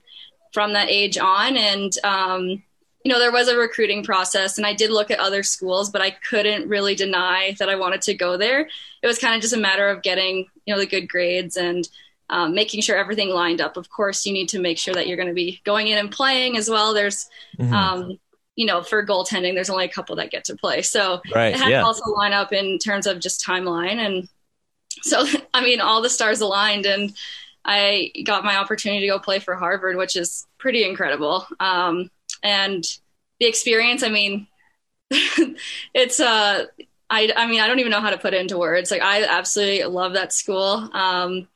from 0.53 0.75
that 0.75 0.89
age 0.89 1.19
on. 1.19 1.57
And, 1.57 1.93
um, 2.05 2.63
you 3.07 3.13
know, 3.13 3.21
there 3.21 3.31
was 3.31 3.47
a 3.47 3.57
recruiting 3.57 4.03
process 4.03 4.59
and 4.59 4.67
I 4.67 4.73
did 4.73 4.91
look 4.91 5.13
at 5.13 5.21
other 5.21 5.45
schools, 5.45 5.91
but 5.91 6.03
I 6.03 6.11
couldn't 6.11 6.69
really 6.69 6.97
deny 6.97 7.55
that 7.61 7.69
I 7.69 7.77
wanted 7.77 8.03
to 8.03 8.15
go 8.15 8.37
there. 8.37 8.69
It 9.01 9.07
was 9.07 9.21
kind 9.21 9.37
of 9.37 9.41
just 9.41 9.55
a 9.55 9.61
matter 9.61 9.89
of 9.89 10.03
getting, 10.03 10.49
you 10.65 10.75
know, 10.75 10.81
the 10.81 10.89
good 10.89 11.09
grades 11.09 11.57
and 11.57 11.89
um, 12.31 12.53
making 12.53 12.81
sure 12.81 12.97
everything 12.97 13.29
lined 13.29 13.61
up. 13.61 13.77
Of 13.77 13.91
course, 13.91 14.27
you 14.27 14.33
need 14.33 14.49
to 14.49 14.59
make 14.59 14.77
sure 14.77 14.93
that 14.93 15.07
you're 15.07 15.17
going 15.17 15.29
to 15.29 15.35
be 15.35 15.61
going 15.63 15.87
in 15.87 15.99
and 15.99 16.11
playing 16.11 16.57
as 16.57 16.69
well. 16.69 16.95
There's, 16.95 17.29
mm-hmm. 17.57 17.73
um, 17.73 18.19
you 18.57 18.67
know, 18.67 18.83
for 18.83 19.07
goaltending, 19.07 19.55
there's 19.55 19.71
only 19.71 19.85
a 19.85 19.89
couple 19.89 20.17
that 20.17 20.33
get 20.33 20.43
to 20.47 20.57
play. 20.57 20.83
So 20.83 21.23
right, 21.33 21.55
it 21.55 21.61
had 21.61 21.71
yeah. 21.71 21.79
to 21.83 21.87
also 21.87 22.11
line 22.11 22.33
up 22.33 22.53
in 22.53 22.77
terms 22.81 23.07
of 23.07 23.21
just 23.21 23.47
timeline. 23.47 23.99
And 23.99 24.29
so, 25.03 25.25
I 25.55 25.63
mean, 25.63 25.81
all 25.81 26.03
the 26.03 26.11
stars 26.11 26.41
aligned 26.41 26.87
and 26.87 27.15
I 27.67 28.13
got 28.25 28.45
my 28.45 28.57
opportunity 28.57 29.03
to 29.03 29.09
go 29.09 29.19
play 29.19 29.41
for 29.41 29.57
Harvard, 29.57 29.97
which 29.97 30.17
is 30.17 30.47
pretty 30.59 30.85
incredible. 30.85 31.47
Um, 31.61 32.11
and 32.43 32.85
the 33.41 33.47
experience, 33.47 34.03
I 34.05 34.09
mean, 34.11 34.47
it's 35.95 36.21
uh 36.21 36.67
I 37.11 37.33
I 37.37 37.47
mean, 37.47 37.61
I 37.61 37.69
don't 37.69 37.79
even 37.81 37.93
know 37.93 38.01
how 38.01 38.11
to 38.11 38.19
put 38.19 38.35
it 38.35 38.41
into 38.41 38.59
words. 38.59 38.91
Like 38.91 39.03
I 39.03 39.25
absolutely 39.25 39.85
love 39.85 40.15
that 40.15 40.33
school. 40.33 40.91
Um 40.93 41.49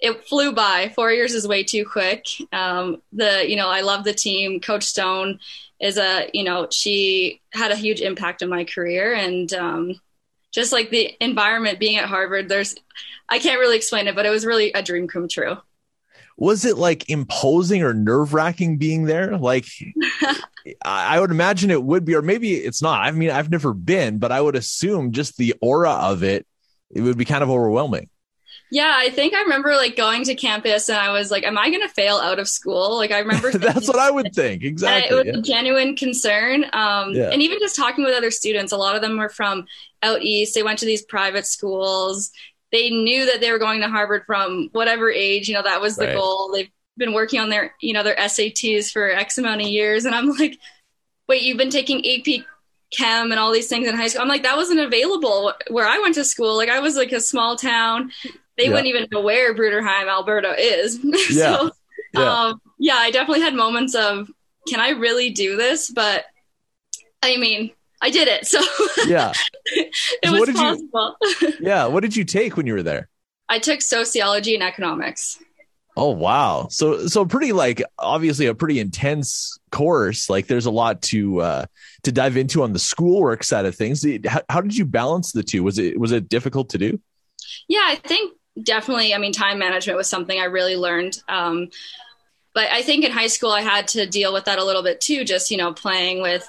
it 0.00 0.26
flew 0.28 0.52
by. 0.52 0.92
4 0.94 1.12
years 1.12 1.34
is 1.34 1.48
way 1.48 1.64
too 1.64 1.84
quick. 1.86 2.26
Um 2.52 3.02
the 3.12 3.48
you 3.48 3.56
know, 3.56 3.68
I 3.68 3.82
love 3.82 4.04
the 4.04 4.14
team. 4.14 4.60
Coach 4.60 4.84
Stone 4.84 5.40
is 5.80 5.98
a, 5.98 6.30
you 6.34 6.44
know, 6.44 6.68
she 6.70 7.42
had 7.52 7.72
a 7.72 7.76
huge 7.76 8.00
impact 8.00 8.42
on 8.42 8.48
my 8.48 8.64
career 8.64 9.14
and 9.14 9.52
um 9.54 10.00
just 10.54 10.72
like 10.72 10.90
the 10.90 11.14
environment 11.20 11.80
being 11.80 11.96
at 11.96 12.08
Harvard, 12.08 12.48
there's 12.48 12.74
I 13.28 13.38
can't 13.38 13.60
really 13.60 13.76
explain 13.76 14.06
it, 14.06 14.14
but 14.14 14.26
it 14.26 14.30
was 14.30 14.46
really 14.46 14.72
a 14.72 14.82
dream 14.82 15.08
come 15.08 15.28
true 15.28 15.56
was 16.36 16.64
it 16.64 16.76
like 16.76 17.08
imposing 17.08 17.82
or 17.82 17.94
nerve 17.94 18.34
wracking 18.34 18.78
being 18.78 19.04
there? 19.04 19.38
Like, 19.38 19.66
I 20.84 21.20
would 21.20 21.30
imagine 21.30 21.70
it 21.70 21.82
would 21.82 22.04
be, 22.04 22.14
or 22.14 22.22
maybe 22.22 22.54
it's 22.54 22.82
not. 22.82 23.02
I 23.02 23.10
mean, 23.12 23.30
I've 23.30 23.50
never 23.50 23.72
been, 23.72 24.18
but 24.18 24.32
I 24.32 24.40
would 24.40 24.56
assume 24.56 25.12
just 25.12 25.36
the 25.36 25.54
aura 25.60 25.90
of 25.90 26.22
it, 26.22 26.46
it 26.90 27.02
would 27.02 27.18
be 27.18 27.24
kind 27.24 27.42
of 27.42 27.50
overwhelming. 27.50 28.08
Yeah, 28.70 28.92
I 28.92 29.10
think 29.10 29.34
I 29.34 29.42
remember 29.42 29.74
like 29.76 29.96
going 29.96 30.24
to 30.24 30.34
campus 30.34 30.88
and 30.88 30.98
I 30.98 31.10
was 31.10 31.30
like, 31.30 31.44
am 31.44 31.58
I 31.58 31.70
going 31.70 31.82
to 31.82 31.88
fail 31.88 32.16
out 32.16 32.38
of 32.38 32.48
school? 32.48 32.96
Like 32.96 33.12
I 33.12 33.20
remember 33.20 33.52
That's 33.58 33.86
what 33.86 33.98
I 33.98 34.10
would 34.10 34.34
think. 34.34 34.64
Exactly. 34.64 35.10
It 35.10 35.14
was 35.14 35.26
yeah. 35.26 35.38
a 35.38 35.42
genuine 35.42 35.96
concern. 35.96 36.64
Um, 36.72 37.12
yeah. 37.12 37.30
and 37.30 37.42
even 37.42 37.58
just 37.60 37.76
talking 37.76 38.04
with 38.04 38.14
other 38.14 38.30
students, 38.30 38.72
a 38.72 38.76
lot 38.76 38.96
of 38.96 39.02
them 39.02 39.16
were 39.16 39.28
from 39.28 39.66
out 40.02 40.22
east. 40.22 40.54
They 40.54 40.62
went 40.62 40.78
to 40.80 40.86
these 40.86 41.04
private 41.04 41.46
schools. 41.46 42.30
They 42.72 42.90
knew 42.90 43.26
that 43.26 43.40
they 43.40 43.52
were 43.52 43.58
going 43.58 43.80
to 43.82 43.88
Harvard 43.88 44.24
from 44.26 44.70
whatever 44.72 45.10
age, 45.10 45.48
you 45.48 45.54
know, 45.54 45.62
that 45.62 45.80
was 45.80 45.96
the 45.96 46.06
right. 46.06 46.16
goal. 46.16 46.50
They've 46.52 46.70
been 46.96 47.12
working 47.12 47.40
on 47.40 47.50
their, 47.50 47.74
you 47.80 47.92
know, 47.92 48.02
their 48.02 48.16
SATs 48.16 48.90
for 48.90 49.08
X 49.08 49.38
amount 49.38 49.60
of 49.60 49.68
years. 49.68 50.04
And 50.04 50.14
I'm 50.14 50.30
like, 50.30 50.58
wait, 51.28 51.42
you've 51.42 51.58
been 51.58 51.70
taking 51.70 52.04
AP 52.04 52.44
chem 52.90 53.30
and 53.30 53.40
all 53.40 53.52
these 53.52 53.68
things 53.68 53.86
in 53.88 53.94
high 53.94 54.08
school. 54.08 54.22
I'm 54.22 54.28
like, 54.28 54.42
that 54.42 54.56
wasn't 54.56 54.80
available 54.80 55.52
where 55.68 55.86
I 55.86 55.98
went 55.98 56.14
to 56.16 56.24
school. 56.24 56.56
Like 56.56 56.68
I 56.68 56.80
was 56.80 56.96
like 56.96 57.12
a 57.12 57.20
small 57.20 57.56
town 57.56 58.10
they 58.56 58.64
yeah. 58.64 58.70
wouldn't 58.70 58.86
even 58.86 59.08
know 59.10 59.20
where 59.20 59.54
Bruderheim, 59.54 60.08
Alberta 60.08 60.54
is. 60.58 60.98
Yeah. 61.30 61.56
so, 61.56 61.70
yeah. 62.12 62.44
Um, 62.44 62.60
yeah, 62.78 62.94
I 62.94 63.10
definitely 63.10 63.40
had 63.40 63.54
moments 63.54 63.94
of, 63.94 64.30
can 64.68 64.78
I 64.78 64.90
really 64.90 65.30
do 65.30 65.56
this? 65.56 65.90
But 65.90 66.24
I 67.22 67.36
mean, 67.38 67.70
I 68.00 68.10
did 68.10 68.28
it. 68.28 68.46
So 68.46 68.60
yeah, 69.06 69.32
it 69.66 69.92
so 70.24 70.32
was 70.32 70.50
possible. 70.50 71.16
You, 71.40 71.52
yeah. 71.60 71.86
What 71.86 72.00
did 72.00 72.14
you 72.14 72.24
take 72.24 72.56
when 72.56 72.66
you 72.66 72.74
were 72.74 72.82
there? 72.82 73.08
I 73.48 73.58
took 73.58 73.80
sociology 73.80 74.54
and 74.54 74.62
economics. 74.62 75.38
Oh 75.96 76.10
wow. 76.10 76.68
So 76.70 77.06
so 77.06 77.24
pretty 77.24 77.52
like 77.52 77.82
obviously 77.98 78.46
a 78.46 78.54
pretty 78.54 78.78
intense 78.78 79.58
course. 79.70 80.28
Like 80.28 80.48
there's 80.48 80.66
a 80.66 80.70
lot 80.70 81.00
to 81.02 81.40
uh 81.40 81.66
to 82.02 82.12
dive 82.12 82.36
into 82.36 82.62
on 82.62 82.72
the 82.74 82.78
schoolwork 82.78 83.42
side 83.42 83.64
of 83.64 83.74
things. 83.74 84.04
How, 84.26 84.42
how 84.48 84.60
did 84.60 84.76
you 84.76 84.84
balance 84.84 85.32
the 85.32 85.42
two? 85.42 85.62
Was 85.62 85.78
it 85.78 85.98
was 85.98 86.12
it 86.12 86.28
difficult 86.28 86.70
to 86.70 86.78
do? 86.78 87.00
Yeah, 87.68 87.84
I 87.84 87.96
think 87.96 88.34
definitely, 88.62 89.14
I 89.14 89.18
mean, 89.18 89.32
time 89.32 89.58
management 89.58 89.96
was 89.96 90.08
something 90.08 90.38
I 90.38 90.44
really 90.44 90.76
learned. 90.76 91.22
Um, 91.28 91.70
but 92.54 92.68
I 92.70 92.82
think 92.82 93.04
in 93.04 93.10
high 93.10 93.26
school, 93.26 93.50
I 93.50 93.62
had 93.62 93.88
to 93.88 94.06
deal 94.06 94.32
with 94.32 94.44
that 94.44 94.58
a 94.58 94.64
little 94.64 94.82
bit 94.82 95.00
too, 95.00 95.24
just, 95.24 95.50
you 95.50 95.56
know, 95.56 95.72
playing 95.72 96.22
with, 96.22 96.48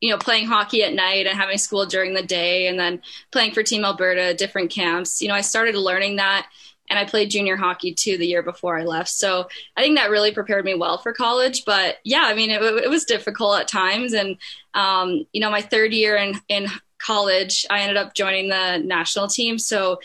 you 0.00 0.10
know, 0.10 0.18
playing 0.18 0.46
hockey 0.46 0.82
at 0.82 0.92
night 0.92 1.26
and 1.26 1.38
having 1.38 1.56
school 1.56 1.86
during 1.86 2.12
the 2.12 2.22
day 2.22 2.66
and 2.66 2.78
then 2.78 3.00
playing 3.30 3.52
for 3.52 3.62
Team 3.62 3.84
Alberta, 3.84 4.34
different 4.34 4.70
camps. 4.70 5.22
You 5.22 5.28
know, 5.28 5.34
I 5.34 5.40
started 5.40 5.76
learning 5.76 6.16
that 6.16 6.48
and 6.90 6.98
I 6.98 7.04
played 7.04 7.30
junior 7.30 7.56
hockey 7.56 7.94
too 7.94 8.18
the 8.18 8.26
year 8.26 8.42
before 8.42 8.78
I 8.78 8.82
left. 8.84 9.08
So 9.10 9.48
I 9.76 9.80
think 9.80 9.96
that 9.96 10.10
really 10.10 10.32
prepared 10.32 10.64
me 10.64 10.74
well 10.74 10.98
for 10.98 11.12
college. 11.12 11.64
But 11.64 11.98
yeah, 12.04 12.24
I 12.24 12.34
mean, 12.34 12.50
it, 12.50 12.60
it 12.60 12.90
was 12.90 13.04
difficult 13.04 13.60
at 13.60 13.68
times. 13.68 14.12
And, 14.12 14.36
um, 14.74 15.24
you 15.32 15.40
know, 15.40 15.50
my 15.50 15.62
third 15.62 15.92
year 15.92 16.16
in, 16.16 16.34
in 16.48 16.66
college, 16.98 17.64
I 17.70 17.80
ended 17.80 17.96
up 17.96 18.14
joining 18.14 18.48
the 18.48 18.78
national 18.78 19.28
team. 19.28 19.58
So 19.58 20.00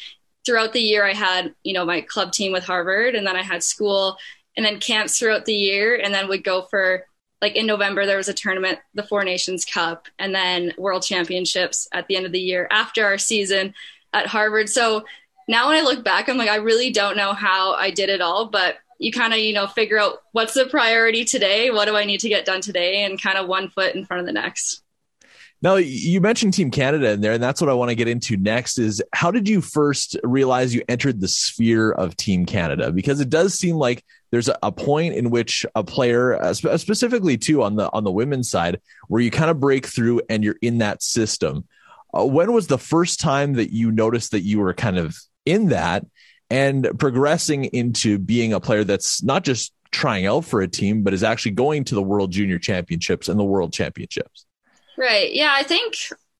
throughout 0.45 0.73
the 0.73 0.81
year, 0.81 1.05
I 1.05 1.13
had, 1.13 1.53
you 1.63 1.73
know, 1.73 1.85
my 1.85 2.01
club 2.01 2.31
team 2.31 2.51
with 2.51 2.63
Harvard, 2.63 3.15
and 3.15 3.25
then 3.25 3.35
I 3.35 3.43
had 3.43 3.63
school 3.63 4.17
and 4.57 4.65
then 4.65 4.79
camps 4.79 5.17
throughout 5.17 5.45
the 5.45 5.53
year, 5.53 5.95
and 5.95 6.13
then 6.13 6.27
would 6.27 6.43
go 6.43 6.63
for 6.63 7.05
like 7.41 7.55
in 7.55 7.65
November, 7.65 8.05
there 8.05 8.17
was 8.17 8.27
a 8.27 8.33
tournament, 8.33 8.79
the 8.93 9.03
Four 9.03 9.23
Nations 9.23 9.63
Cup, 9.65 10.07
and 10.17 10.35
then 10.35 10.73
World 10.77 11.03
Championships 11.03 11.87
at 11.93 12.07
the 12.07 12.15
end 12.15 12.25
of 12.25 12.31
the 12.31 12.39
year 12.39 12.67
after 12.69 13.05
our 13.05 13.17
season 13.17 13.73
at 14.13 14.27
Harvard. 14.27 14.69
So 14.69 15.05
now 15.47 15.67
when 15.67 15.77
I 15.77 15.81
look 15.81 16.03
back, 16.03 16.27
I'm 16.27 16.37
like, 16.37 16.49
I 16.49 16.57
really 16.57 16.91
don't 16.91 17.17
know 17.17 17.33
how 17.33 17.73
I 17.73 17.91
did 17.91 18.09
it 18.09 18.21
all, 18.21 18.47
but 18.47 18.75
you 18.97 19.11
kind 19.11 19.33
of, 19.33 19.39
you 19.39 19.53
know, 19.53 19.67
figure 19.67 19.97
out 19.97 20.23
what's 20.33 20.53
the 20.53 20.65
priority 20.65 21.23
today? 21.23 21.71
What 21.71 21.85
do 21.85 21.95
I 21.95 22.03
need 22.03 22.19
to 22.19 22.29
get 22.29 22.45
done 22.45 22.59
today? 22.59 23.03
And 23.03 23.21
kind 23.21 23.37
of 23.37 23.47
one 23.47 23.69
foot 23.69 23.95
in 23.95 24.05
front 24.05 24.19
of 24.19 24.25
the 24.25 24.33
next. 24.33 24.83
Now, 25.61 25.75
you 25.75 26.21
mentioned 26.21 26.53
Team 26.53 26.71
Canada 26.71 27.09
in 27.09 27.19
there, 27.19 27.33
and 27.33 27.43
that's 27.43 27.59
what 27.59 27.69
I 27.69 27.73
want 27.73 27.89
to 27.89 27.95
get 27.95 28.07
into 28.07 28.37
next 28.37 28.79
is 28.79 29.03
how 29.11 29.29
did 29.29 29.49
you 29.49 29.59
first 29.59 30.17
realize 30.23 30.73
you 30.73 30.83
entered 30.87 31.19
the 31.19 31.27
sphere 31.27 31.91
of 31.91 32.15
Team 32.15 32.45
Canada? 32.45 32.93
Because 32.93 33.19
it 33.19 33.29
does 33.29 33.55
seem 33.55 33.75
like 33.75 34.05
there's 34.31 34.49
a, 34.63 34.71
point 34.71 35.15
in 35.15 35.31
which 35.31 35.65
a 35.75 35.83
player, 35.83 36.41
uh, 36.41 36.53
specifically 36.53 37.37
too 37.37 37.61
on 37.61 37.75
the 37.75 37.91
on 37.91 38.05
the 38.05 38.11
women's 38.11 38.49
side, 38.49 38.79
where 39.09 39.21
you 39.21 39.31
kind 39.31 39.49
of 39.49 39.59
break 39.59 39.85
through 39.85 40.21
and 40.29 40.43
you're 40.43 40.55
in 40.61 40.77
that 40.77 41.03
system. 41.03 41.67
Uh, 42.17 42.25
when 42.25 42.53
was 42.53 42.67
the 42.67 42.77
first 42.77 43.19
time 43.19 43.53
that 43.53 43.73
you 43.73 43.91
noticed 43.91 44.31
that 44.31 44.41
you 44.41 44.59
were 44.59 44.73
kind 44.73 44.97
of 44.97 45.17
in 45.45 45.69
that 45.69 46.05
and 46.49 46.87
progressing 46.97 47.65
into 47.65 48.17
being 48.17 48.53
a 48.53 48.59
player 48.59 48.83
that's 48.83 49.21
not 49.23 49.43
just 49.43 49.73
trying 49.91 50.25
out 50.25 50.45
for 50.45 50.61
a 50.61 50.67
team, 50.67 51.03
but 51.03 51.13
is 51.13 51.23
actually 51.23 51.51
going 51.51 51.83
to 51.83 51.95
the 51.95 52.01
World 52.01 52.31
Junior 52.31 52.59
Championships 52.59 53.27
and 53.27 53.39
the 53.39 53.43
World 53.43 53.73
Championships? 53.73 54.45
Right. 54.99 55.33
Yeah. 55.33 55.53
I 55.55 55.63
think 55.63 55.95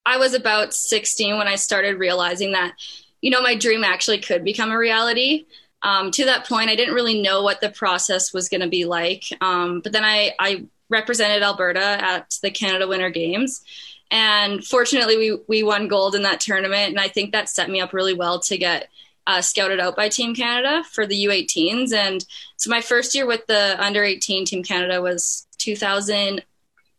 I 0.06 0.18
was 0.18 0.34
about 0.34 0.74
16 0.74 1.38
when 1.38 1.48
I 1.48 1.56
started 1.56 1.98
realizing 1.98 2.52
that, 2.52 2.74
you 3.22 3.32
know, 3.32 3.42
my 3.42 3.56
dream 3.56 3.86
actually 3.86 4.20
could 4.20 4.44
become 4.44 4.70
a 4.70 4.78
reality. 4.78 5.46
Um, 5.82 6.12
to 6.12 6.26
that 6.26 6.46
point, 6.46 6.70
I 6.70 6.76
didn't 6.76 6.94
really 6.94 7.22
know 7.22 7.42
what 7.42 7.62
the 7.62 7.70
process 7.70 8.34
was 8.34 8.50
going 8.50 8.60
to 8.60 8.68
be 8.68 8.84
like. 8.84 9.24
Um, 9.40 9.80
but 9.80 9.94
then 9.94 10.04
I, 10.04 10.34
I 10.38 10.66
represented 10.90 11.42
Alberta 11.42 11.80
at 11.80 12.38
the 12.42 12.52
Canada 12.52 12.86
Winter 12.86 13.10
Games. 13.10 13.64
And 14.12 14.62
fortunately, 14.62 15.16
we, 15.16 15.40
we 15.48 15.64
won 15.64 15.88
gold 15.88 16.14
in 16.14 16.24
that 16.24 16.42
tournament. 16.42 16.90
And 16.90 17.00
I 17.00 17.08
think 17.08 17.32
that 17.32 17.48
set 17.48 17.70
me 17.70 17.80
up 17.80 17.94
really 17.94 18.14
well 18.14 18.42
to 18.42 18.58
get 18.58 18.90
uh, 19.26 19.42
scouted 19.42 19.80
out 19.80 19.96
by 19.96 20.10
Team 20.10 20.36
Canada 20.36 20.84
for 20.92 21.08
the 21.08 21.26
U18s. 21.28 21.94
And 21.94 22.26
so 22.58 22.70
my 22.70 22.82
first 22.82 23.16
year 23.16 23.26
with 23.26 23.48
the 23.48 23.82
under 23.82 24.04
18 24.04 24.44
Team 24.44 24.64
Canada 24.64 25.02
was 25.02 25.48
2000. 25.60 26.44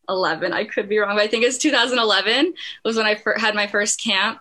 11. 0.09 0.53
I 0.53 0.65
could 0.65 0.89
be 0.89 0.99
wrong, 0.99 1.17
but 1.17 1.23
I 1.23 1.29
think 1.29 1.45
it's 1.45 1.59
2011 1.59 2.55
was 2.85 2.97
when 2.97 3.07
I 3.07 3.15
fir- 3.15 3.39
had 3.39 3.55
my 3.55 3.67
first 3.67 4.03
camp. 4.03 4.41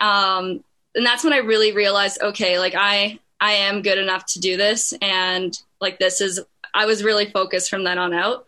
Um, 0.00 0.64
and 0.94 1.06
that's 1.06 1.24
when 1.24 1.32
I 1.32 1.38
really 1.38 1.72
realized, 1.72 2.20
okay, 2.22 2.58
like 2.58 2.74
I, 2.76 3.18
I 3.40 3.52
am 3.52 3.82
good 3.82 3.98
enough 3.98 4.26
to 4.32 4.40
do 4.40 4.56
this. 4.56 4.92
And 5.00 5.56
like, 5.80 5.98
this 5.98 6.20
is, 6.20 6.40
I 6.74 6.86
was 6.86 7.04
really 7.04 7.26
focused 7.26 7.70
from 7.70 7.84
then 7.84 7.98
on 7.98 8.12
out. 8.12 8.46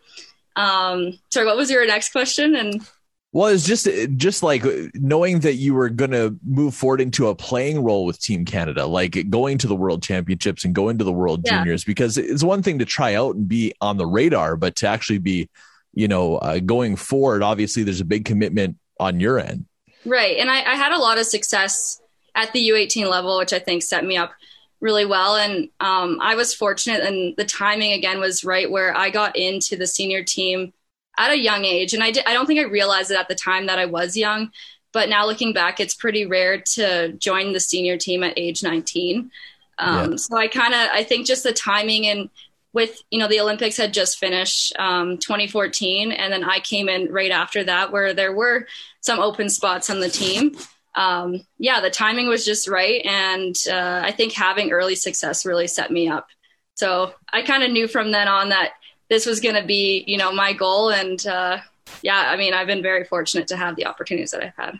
Um, 0.55 1.19
sorry, 1.31 1.45
what 1.45 1.57
was 1.57 1.71
your 1.71 1.85
next 1.85 2.11
question? 2.11 2.55
And 2.55 2.85
well, 3.33 3.47
it's 3.47 3.65
just 3.65 3.87
just 4.15 4.43
like 4.43 4.63
knowing 4.93 5.39
that 5.39 5.55
you 5.55 5.73
were 5.73 5.89
going 5.89 6.11
to 6.11 6.37
move 6.45 6.75
forward 6.75 7.01
into 7.01 7.27
a 7.27 7.35
playing 7.35 7.83
role 7.83 8.05
with 8.05 8.21
Team 8.21 8.45
Canada, 8.45 8.85
like 8.85 9.31
going 9.31 9.57
to 9.57 9.67
the 9.67 9.75
World 9.75 10.03
Championships 10.03 10.63
and 10.63 10.75
going 10.75 10.99
to 10.99 11.03
the 11.03 11.11
World 11.11 11.41
yeah. 11.43 11.57
Juniors, 11.57 11.83
because 11.83 12.19
it's 12.19 12.43
one 12.43 12.61
thing 12.61 12.77
to 12.77 12.85
try 12.85 13.15
out 13.15 13.35
and 13.35 13.47
be 13.47 13.73
on 13.81 13.97
the 13.97 14.05
radar, 14.05 14.55
but 14.55 14.75
to 14.77 14.87
actually 14.87 15.17
be 15.17 15.49
you 15.93 16.07
know, 16.07 16.37
uh, 16.37 16.59
going 16.59 16.95
forward, 16.95 17.43
obviously 17.43 17.83
there's 17.83 18.01
a 18.01 18.05
big 18.05 18.25
commitment 18.25 18.77
on 18.99 19.19
your 19.19 19.39
end. 19.39 19.65
Right. 20.05 20.37
And 20.37 20.49
I, 20.49 20.57
I, 20.57 20.75
had 20.75 20.91
a 20.91 20.97
lot 20.97 21.17
of 21.17 21.25
success 21.25 22.01
at 22.35 22.51
the 22.51 22.69
U18 22.69 23.09
level, 23.09 23.37
which 23.37 23.53
I 23.53 23.59
think 23.59 23.83
set 23.83 24.03
me 24.03 24.17
up 24.17 24.33
really 24.81 25.05
well. 25.05 25.35
And 25.35 25.69
um, 25.79 26.19
I 26.21 26.35
was 26.35 26.53
fortunate, 26.53 27.01
and 27.01 27.35
the 27.37 27.45
timing 27.45 27.93
again 27.93 28.19
was 28.19 28.43
right 28.43 28.69
where 28.69 28.95
I 28.95 29.09
got 29.09 29.37
into 29.37 29.77
the 29.77 29.87
senior 29.87 30.23
team 30.23 30.73
at 31.17 31.31
a 31.31 31.37
young 31.37 31.63
age. 31.63 31.93
And 31.93 32.03
I, 32.03 32.11
did, 32.11 32.25
I 32.27 32.33
don't 32.33 32.45
think 32.45 32.59
I 32.59 32.63
realized 32.63 33.11
it 33.11 33.17
at 33.17 33.29
the 33.29 33.35
time 33.35 33.67
that 33.67 33.79
I 33.79 33.85
was 33.85 34.17
young. 34.17 34.51
But 34.91 35.09
now 35.09 35.25
looking 35.25 35.53
back, 35.53 35.79
it's 35.79 35.95
pretty 35.95 36.25
rare 36.25 36.61
to 36.73 37.13
join 37.13 37.53
the 37.53 37.59
senior 37.59 37.97
team 37.97 38.23
at 38.23 38.37
age 38.37 38.61
19. 38.61 39.31
Um, 39.79 40.11
yeah. 40.11 40.17
So 40.17 40.37
I 40.37 40.47
kind 40.47 40.73
of, 40.73 40.89
I 40.91 41.03
think 41.03 41.25
just 41.25 41.43
the 41.43 41.53
timing 41.53 42.05
and 42.07 42.29
with 42.73 43.01
you 43.11 43.19
know 43.19 43.27
the 43.27 43.39
olympics 43.39 43.77
had 43.77 43.93
just 43.93 44.17
finished 44.17 44.73
um, 44.77 45.17
2014 45.17 46.11
and 46.11 46.33
then 46.33 46.43
i 46.43 46.59
came 46.59 46.89
in 46.89 47.11
right 47.11 47.31
after 47.31 47.63
that 47.63 47.91
where 47.91 48.13
there 48.13 48.33
were 48.33 48.67
some 49.01 49.19
open 49.19 49.49
spots 49.49 49.89
on 49.89 49.99
the 49.99 50.09
team. 50.09 50.55
Um, 50.95 51.41
yeah 51.57 51.81
the 51.81 51.89
timing 51.89 52.27
was 52.27 52.45
just 52.45 52.67
right 52.67 53.03
and 53.05 53.55
uh, 53.69 54.01
i 54.03 54.11
think 54.11 54.33
having 54.33 54.71
early 54.71 54.95
success 54.95 55.45
really 55.45 55.67
set 55.67 55.91
me 55.91 56.07
up. 56.07 56.27
So 56.75 57.13
i 57.31 57.41
kind 57.41 57.63
of 57.63 57.71
knew 57.71 57.87
from 57.87 58.11
then 58.11 58.27
on 58.27 58.49
that 58.49 58.73
this 59.09 59.25
was 59.25 59.39
going 59.39 59.55
to 59.55 59.65
be 59.65 60.03
you 60.07 60.17
know 60.17 60.31
my 60.31 60.53
goal 60.53 60.91
and 60.91 61.25
uh, 61.25 61.59
yeah 62.01 62.29
i 62.29 62.37
mean 62.37 62.53
i've 62.53 62.67
been 62.67 62.83
very 62.83 63.05
fortunate 63.05 63.47
to 63.47 63.57
have 63.57 63.75
the 63.75 63.85
opportunities 63.85 64.31
that 64.31 64.43
i've 64.43 64.55
had. 64.55 64.79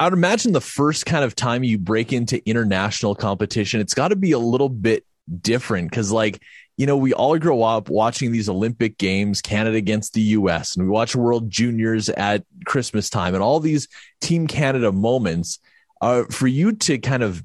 I 0.00 0.04
would 0.04 0.12
imagine 0.12 0.52
the 0.52 0.60
first 0.60 1.06
kind 1.06 1.24
of 1.24 1.36
time 1.36 1.62
you 1.62 1.78
break 1.78 2.12
into 2.12 2.46
international 2.48 3.14
competition, 3.14 3.80
it's 3.80 3.94
got 3.94 4.08
to 4.08 4.16
be 4.16 4.32
a 4.32 4.38
little 4.38 4.68
bit 4.68 5.04
different 5.40 5.90
because, 5.90 6.10
like, 6.10 6.42
you 6.76 6.86
know, 6.86 6.96
we 6.96 7.12
all 7.12 7.38
grow 7.38 7.62
up 7.62 7.88
watching 7.88 8.32
these 8.32 8.48
Olympic 8.48 8.98
games, 8.98 9.40
Canada 9.40 9.76
against 9.76 10.12
the 10.14 10.22
US, 10.22 10.76
and 10.76 10.84
we 10.84 10.90
watch 10.90 11.14
World 11.14 11.48
Juniors 11.48 12.08
at 12.08 12.44
Christmas 12.64 13.08
time 13.08 13.34
and 13.34 13.42
all 13.42 13.60
these 13.60 13.88
Team 14.20 14.46
Canada 14.46 14.90
moments. 14.90 15.60
Uh, 16.00 16.24
for 16.24 16.46
you 16.46 16.72
to 16.72 16.98
kind 16.98 17.22
of, 17.22 17.42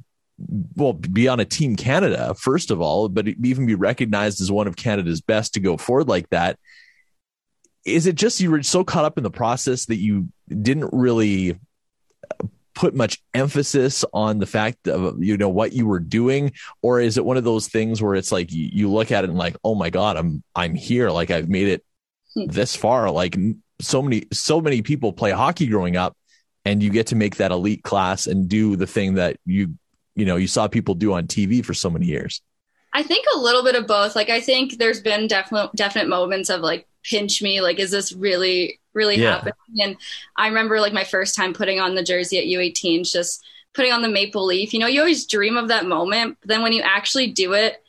well, 0.75 0.93
be 0.93 1.27
on 1.27 1.39
a 1.39 1.45
Team 1.45 1.75
Canada, 1.75 2.33
first 2.33 2.71
of 2.71 2.81
all, 2.81 3.07
but 3.07 3.27
even 3.27 3.65
be 3.65 3.75
recognized 3.75 4.41
as 4.41 4.51
one 4.51 4.67
of 4.67 4.75
Canada's 4.75 5.21
best 5.21 5.53
to 5.53 5.59
go 5.59 5.77
forward 5.77 6.07
like 6.07 6.29
that. 6.31 6.57
Is 7.85 8.07
it 8.07 8.15
just 8.15 8.41
you 8.41 8.51
were 8.51 8.63
so 8.63 8.83
caught 8.83 9.05
up 9.05 9.17
in 9.17 9.23
the 9.23 9.31
process 9.31 9.85
that 9.85 9.97
you 9.97 10.27
didn't 10.49 10.89
really 10.91 11.57
put 12.75 12.95
much 12.95 13.21
emphasis 13.33 14.05
on 14.13 14.39
the 14.39 14.45
fact 14.45 14.87
of 14.87 15.21
you 15.21 15.37
know 15.37 15.49
what 15.49 15.73
you 15.73 15.85
were 15.85 15.99
doing 15.99 16.51
or 16.81 16.99
is 16.99 17.17
it 17.17 17.25
one 17.25 17.37
of 17.37 17.43
those 17.43 17.67
things 17.67 18.01
where 18.01 18.15
it's 18.15 18.31
like 18.31 18.51
you, 18.51 18.69
you 18.71 18.89
look 18.89 19.11
at 19.11 19.23
it 19.23 19.29
and 19.29 19.39
like 19.39 19.55
oh 19.63 19.75
my 19.75 19.89
god 19.89 20.17
i'm 20.17 20.43
i'm 20.55 20.75
here 20.75 21.09
like 21.09 21.31
i've 21.31 21.49
made 21.49 21.67
it 21.67 21.83
hmm. 22.35 22.45
this 22.45 22.75
far 22.75 23.09
like 23.09 23.35
so 23.81 24.01
many 24.01 24.25
so 24.31 24.61
many 24.61 24.81
people 24.81 25.11
play 25.11 25.31
hockey 25.31 25.67
growing 25.67 25.97
up 25.97 26.15
and 26.65 26.83
you 26.83 26.89
get 26.89 27.07
to 27.07 27.15
make 27.15 27.37
that 27.37 27.51
elite 27.51 27.83
class 27.83 28.27
and 28.27 28.47
do 28.47 28.75
the 28.75 28.87
thing 28.87 29.15
that 29.15 29.37
you 29.45 29.75
you 30.15 30.25
know 30.25 30.35
you 30.35 30.47
saw 30.47 30.67
people 30.67 30.95
do 30.95 31.13
on 31.13 31.27
TV 31.27 31.63
for 31.63 31.73
so 31.73 31.89
many 31.89 32.05
years? 32.05 32.41
I 32.91 33.03
think 33.03 33.25
a 33.33 33.39
little 33.39 33.63
bit 33.63 33.75
of 33.75 33.87
both. 33.87 34.15
Like 34.15 34.29
I 34.29 34.41
think 34.41 34.77
there's 34.77 35.01
been 35.01 35.27
definite 35.27 35.71
definite 35.75 36.09
moments 36.09 36.49
of 36.49 36.61
like 36.61 36.87
pinch 37.03 37.41
me, 37.41 37.61
like 37.61 37.79
is 37.79 37.91
this 37.91 38.11
really 38.11 38.79
really 38.99 39.17
yeah. 39.17 39.35
happening? 39.35 39.55
And 39.81 39.97
I 40.35 40.47
remember 40.47 40.79
like 40.79 40.93
my 40.93 41.05
first 41.05 41.35
time 41.35 41.53
putting 41.53 41.79
on 41.79 41.95
the 41.95 42.03
jersey 42.03 42.37
at 42.37 42.45
U18, 42.45 43.09
just 43.09 43.43
putting 43.73 43.93
on 43.93 44.01
the 44.01 44.09
maple 44.09 44.45
leaf. 44.45 44.73
You 44.73 44.79
know, 44.79 44.87
you 44.87 44.99
always 44.99 45.25
dream 45.25 45.55
of 45.57 45.69
that 45.69 45.85
moment, 45.85 46.37
but 46.41 46.49
then 46.49 46.61
when 46.61 46.73
you 46.73 46.81
actually 46.81 47.27
do 47.27 47.53
it, 47.53 47.81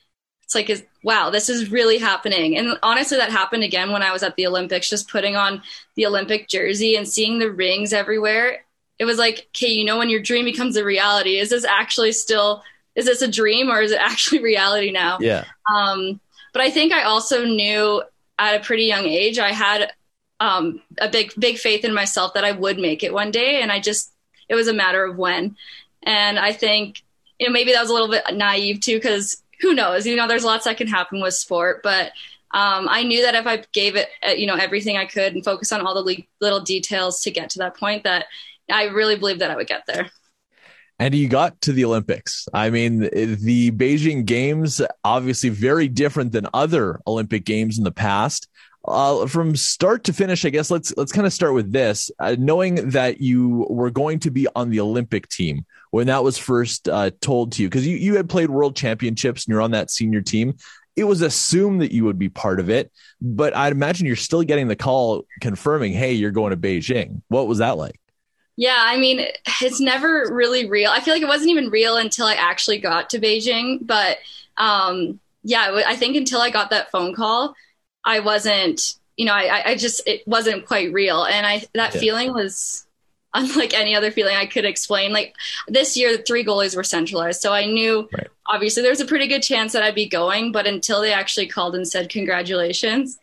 it's 0.44 0.54
like 0.54 0.70
is 0.70 0.84
wow, 1.02 1.30
this 1.30 1.48
is 1.48 1.70
really 1.70 1.98
happening. 1.98 2.56
And 2.56 2.78
honestly, 2.82 3.16
that 3.16 3.30
happened 3.30 3.62
again 3.62 3.90
when 3.90 4.02
I 4.02 4.12
was 4.12 4.22
at 4.22 4.36
the 4.36 4.46
Olympics, 4.46 4.90
just 4.90 5.08
putting 5.08 5.34
on 5.34 5.62
the 5.96 6.06
Olympic 6.06 6.48
jersey 6.48 6.96
and 6.96 7.08
seeing 7.08 7.38
the 7.38 7.50
rings 7.50 7.92
everywhere. 7.92 8.64
It 8.98 9.06
was 9.06 9.18
like, 9.18 9.48
okay, 9.56 9.72
you 9.72 9.84
know, 9.84 9.96
when 9.96 10.10
your 10.10 10.20
dream 10.20 10.44
becomes 10.44 10.76
a 10.76 10.84
reality, 10.84 11.38
is 11.38 11.50
this 11.50 11.64
actually 11.64 12.12
still 12.12 12.62
is 12.94 13.06
this 13.06 13.22
a 13.22 13.28
dream 13.28 13.70
or 13.70 13.80
is 13.80 13.92
it 13.92 14.00
actually 14.00 14.42
reality 14.42 14.90
now? 14.90 15.18
Yeah. 15.20 15.44
Um, 15.74 16.20
but 16.52 16.62
I 16.62 16.70
think 16.70 16.92
I 16.92 17.04
also 17.04 17.44
knew 17.44 18.02
at 18.38 18.60
a 18.60 18.64
pretty 18.64 18.84
young 18.84 19.04
age, 19.04 19.38
I 19.38 19.52
had 19.52 19.92
um, 20.40 20.82
a 20.98 21.08
big, 21.08 21.32
big 21.38 21.58
faith 21.58 21.84
in 21.84 21.94
myself 21.94 22.34
that 22.34 22.44
I 22.44 22.52
would 22.52 22.78
make 22.78 23.04
it 23.04 23.12
one 23.12 23.30
day. 23.30 23.60
And 23.62 23.70
I 23.70 23.78
just, 23.78 24.12
it 24.48 24.54
was 24.54 24.68
a 24.68 24.74
matter 24.74 25.04
of 25.04 25.16
when. 25.16 25.56
And 26.02 26.38
I 26.38 26.52
think, 26.52 27.02
you 27.38 27.46
know, 27.46 27.52
maybe 27.52 27.72
that 27.72 27.80
was 27.80 27.90
a 27.90 27.92
little 27.92 28.08
bit 28.08 28.24
naive 28.32 28.80
too, 28.80 28.96
because 28.96 29.42
who 29.60 29.74
knows, 29.74 30.06
you 30.06 30.16
know, 30.16 30.26
there's 30.26 30.44
lots 30.44 30.64
that 30.64 30.78
can 30.78 30.88
happen 30.88 31.20
with 31.20 31.34
sport, 31.34 31.82
but 31.82 32.12
um, 32.52 32.88
I 32.88 33.04
knew 33.04 33.22
that 33.22 33.36
if 33.36 33.46
I 33.46 33.62
gave 33.72 33.94
it, 33.94 34.08
uh, 34.26 34.32
you 34.32 34.46
know, 34.46 34.56
everything 34.56 34.96
I 34.96 35.04
could 35.04 35.34
and 35.34 35.44
focus 35.44 35.70
on 35.70 35.86
all 35.86 35.94
the 35.94 36.02
le- 36.02 36.26
little 36.40 36.60
details 36.60 37.22
to 37.22 37.30
get 37.30 37.50
to 37.50 37.58
that 37.60 37.76
point, 37.76 38.02
that 38.04 38.24
I 38.72 38.84
really 38.84 39.16
believed 39.16 39.40
that 39.40 39.50
I 39.50 39.56
would 39.56 39.68
get 39.68 39.84
there 39.86 40.10
and 41.00 41.14
you 41.14 41.28
got 41.28 41.58
to 41.62 41.72
the 41.72 41.86
Olympics. 41.86 42.46
I 42.52 42.68
mean, 42.68 43.00
the 43.00 43.70
Beijing 43.70 44.26
Games 44.26 44.82
obviously 45.02 45.48
very 45.48 45.88
different 45.88 46.32
than 46.32 46.46
other 46.52 47.00
Olympic 47.06 47.46
Games 47.46 47.78
in 47.78 47.84
the 47.84 47.90
past. 47.90 48.48
Uh, 48.86 49.26
from 49.26 49.54
start 49.54 50.04
to 50.04 50.12
finish, 50.12 50.44
I 50.44 50.50
guess 50.50 50.70
let's 50.70 50.96
let's 50.96 51.12
kind 51.12 51.26
of 51.26 51.32
start 51.32 51.52
with 51.52 51.70
this. 51.70 52.10
Uh, 52.18 52.36
knowing 52.38 52.90
that 52.90 53.20
you 53.20 53.66
were 53.68 53.90
going 53.90 54.18
to 54.20 54.30
be 54.30 54.46
on 54.56 54.70
the 54.70 54.80
Olympic 54.80 55.28
team 55.28 55.66
when 55.90 56.06
that 56.06 56.24
was 56.24 56.38
first 56.38 56.88
uh, 56.88 57.10
told 57.20 57.52
to 57.52 57.62
you, 57.62 57.68
because 57.68 57.86
you 57.86 57.96
you 57.96 58.16
had 58.16 58.28
played 58.28 58.48
World 58.48 58.74
Championships 58.74 59.44
and 59.44 59.52
you're 59.52 59.60
on 59.60 59.72
that 59.72 59.90
senior 59.90 60.22
team. 60.22 60.56
It 60.96 61.04
was 61.04 61.20
assumed 61.20 61.82
that 61.82 61.92
you 61.92 62.04
would 62.04 62.18
be 62.18 62.28
part 62.28 62.58
of 62.58 62.68
it, 62.70 62.90
but 63.20 63.54
I'd 63.54 63.72
imagine 63.72 64.06
you're 64.06 64.16
still 64.16 64.42
getting 64.42 64.68
the 64.68 64.76
call 64.76 65.26
confirming, 65.42 65.92
"Hey, 65.92 66.14
you're 66.14 66.30
going 66.30 66.50
to 66.50 66.56
Beijing." 66.56 67.20
What 67.28 67.46
was 67.46 67.58
that 67.58 67.76
like? 67.76 68.00
Yeah, 68.56 68.76
I 68.78 68.98
mean, 68.98 69.26
it's 69.62 69.80
never 69.80 70.26
really 70.30 70.68
real. 70.68 70.90
I 70.90 71.00
feel 71.00 71.14
like 71.14 71.22
it 71.22 71.28
wasn't 71.28 71.50
even 71.50 71.70
real 71.70 71.96
until 71.96 72.26
I 72.26 72.34
actually 72.34 72.78
got 72.78 73.10
to 73.10 73.18
Beijing. 73.18 73.86
But 73.86 74.18
um, 74.56 75.20
yeah, 75.42 75.82
I 75.86 75.96
think 75.96 76.16
until 76.16 76.40
I 76.40 76.50
got 76.50 76.70
that 76.70 76.90
phone 76.90 77.14
call, 77.14 77.54
I 78.04 78.20
wasn't, 78.20 78.94
you 79.16 79.26
know, 79.26 79.34
I, 79.34 79.70
I 79.70 79.74
just, 79.74 80.02
it 80.06 80.26
wasn't 80.26 80.66
quite 80.66 80.92
real. 80.92 81.24
And 81.24 81.46
I, 81.46 81.64
that 81.74 81.94
yeah. 81.94 82.00
feeling 82.00 82.32
was 82.32 82.86
unlike 83.34 83.74
any 83.74 83.94
other 83.94 84.10
feeling 84.10 84.36
I 84.36 84.46
could 84.46 84.64
explain. 84.64 85.12
Like 85.12 85.34
this 85.68 85.96
year, 85.96 86.16
the 86.16 86.22
three 86.22 86.44
goalies 86.44 86.76
were 86.76 86.84
centralized. 86.84 87.40
So 87.40 87.52
I 87.52 87.66
knew 87.66 88.08
right. 88.12 88.28
obviously 88.46 88.82
there 88.82 88.90
was 88.90 89.00
a 89.00 89.06
pretty 89.06 89.26
good 89.26 89.42
chance 89.42 89.72
that 89.72 89.82
I'd 89.82 89.94
be 89.94 90.08
going. 90.08 90.52
But 90.52 90.66
until 90.66 91.00
they 91.00 91.12
actually 91.12 91.46
called 91.46 91.74
and 91.74 91.86
said, 91.86 92.08
congratulations, 92.08 93.18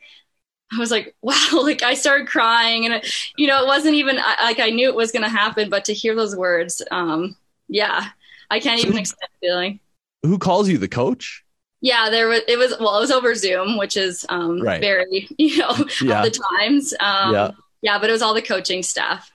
I 0.71 0.79
was 0.79 0.91
like, 0.91 1.15
wow, 1.21 1.35
like 1.61 1.83
I 1.83 1.93
started 1.93 2.27
crying 2.27 2.85
and, 2.85 2.95
it, 2.95 3.13
you 3.37 3.47
know, 3.47 3.61
it 3.61 3.67
wasn't 3.67 3.95
even 3.95 4.17
like 4.17 4.59
I 4.59 4.69
knew 4.69 4.87
it 4.89 4.95
was 4.95 5.11
going 5.11 5.23
to 5.23 5.29
happen, 5.29 5.69
but 5.69 5.85
to 5.85 5.93
hear 5.93 6.15
those 6.15 6.35
words, 6.35 6.81
um, 6.91 7.35
yeah, 7.67 8.07
I 8.49 8.59
can't 8.59 8.83
even 8.83 8.97
explain 8.97 9.29
the 9.41 9.47
feeling. 9.47 9.79
Who 10.23 10.37
calls 10.37 10.69
you 10.69 10.77
the 10.77 10.87
coach? 10.87 11.43
Yeah, 11.81 12.09
there 12.09 12.27
was, 12.27 12.41
it 12.47 12.57
was, 12.57 12.73
well, 12.79 12.97
it 12.97 13.01
was 13.01 13.11
over 13.11 13.35
Zoom, 13.35 13.77
which 13.77 13.95
is, 13.95 14.25
um, 14.29 14.61
right. 14.61 14.81
very, 14.81 15.27
you 15.37 15.57
know, 15.57 15.75
yeah. 16.01 16.23
the 16.23 16.39
times. 16.59 16.93
Um, 16.99 17.33
yeah. 17.33 17.51
yeah, 17.81 17.99
but 17.99 18.09
it 18.09 18.13
was 18.13 18.21
all 18.21 18.33
the 18.33 18.41
coaching 18.41 18.83
staff. 18.83 19.31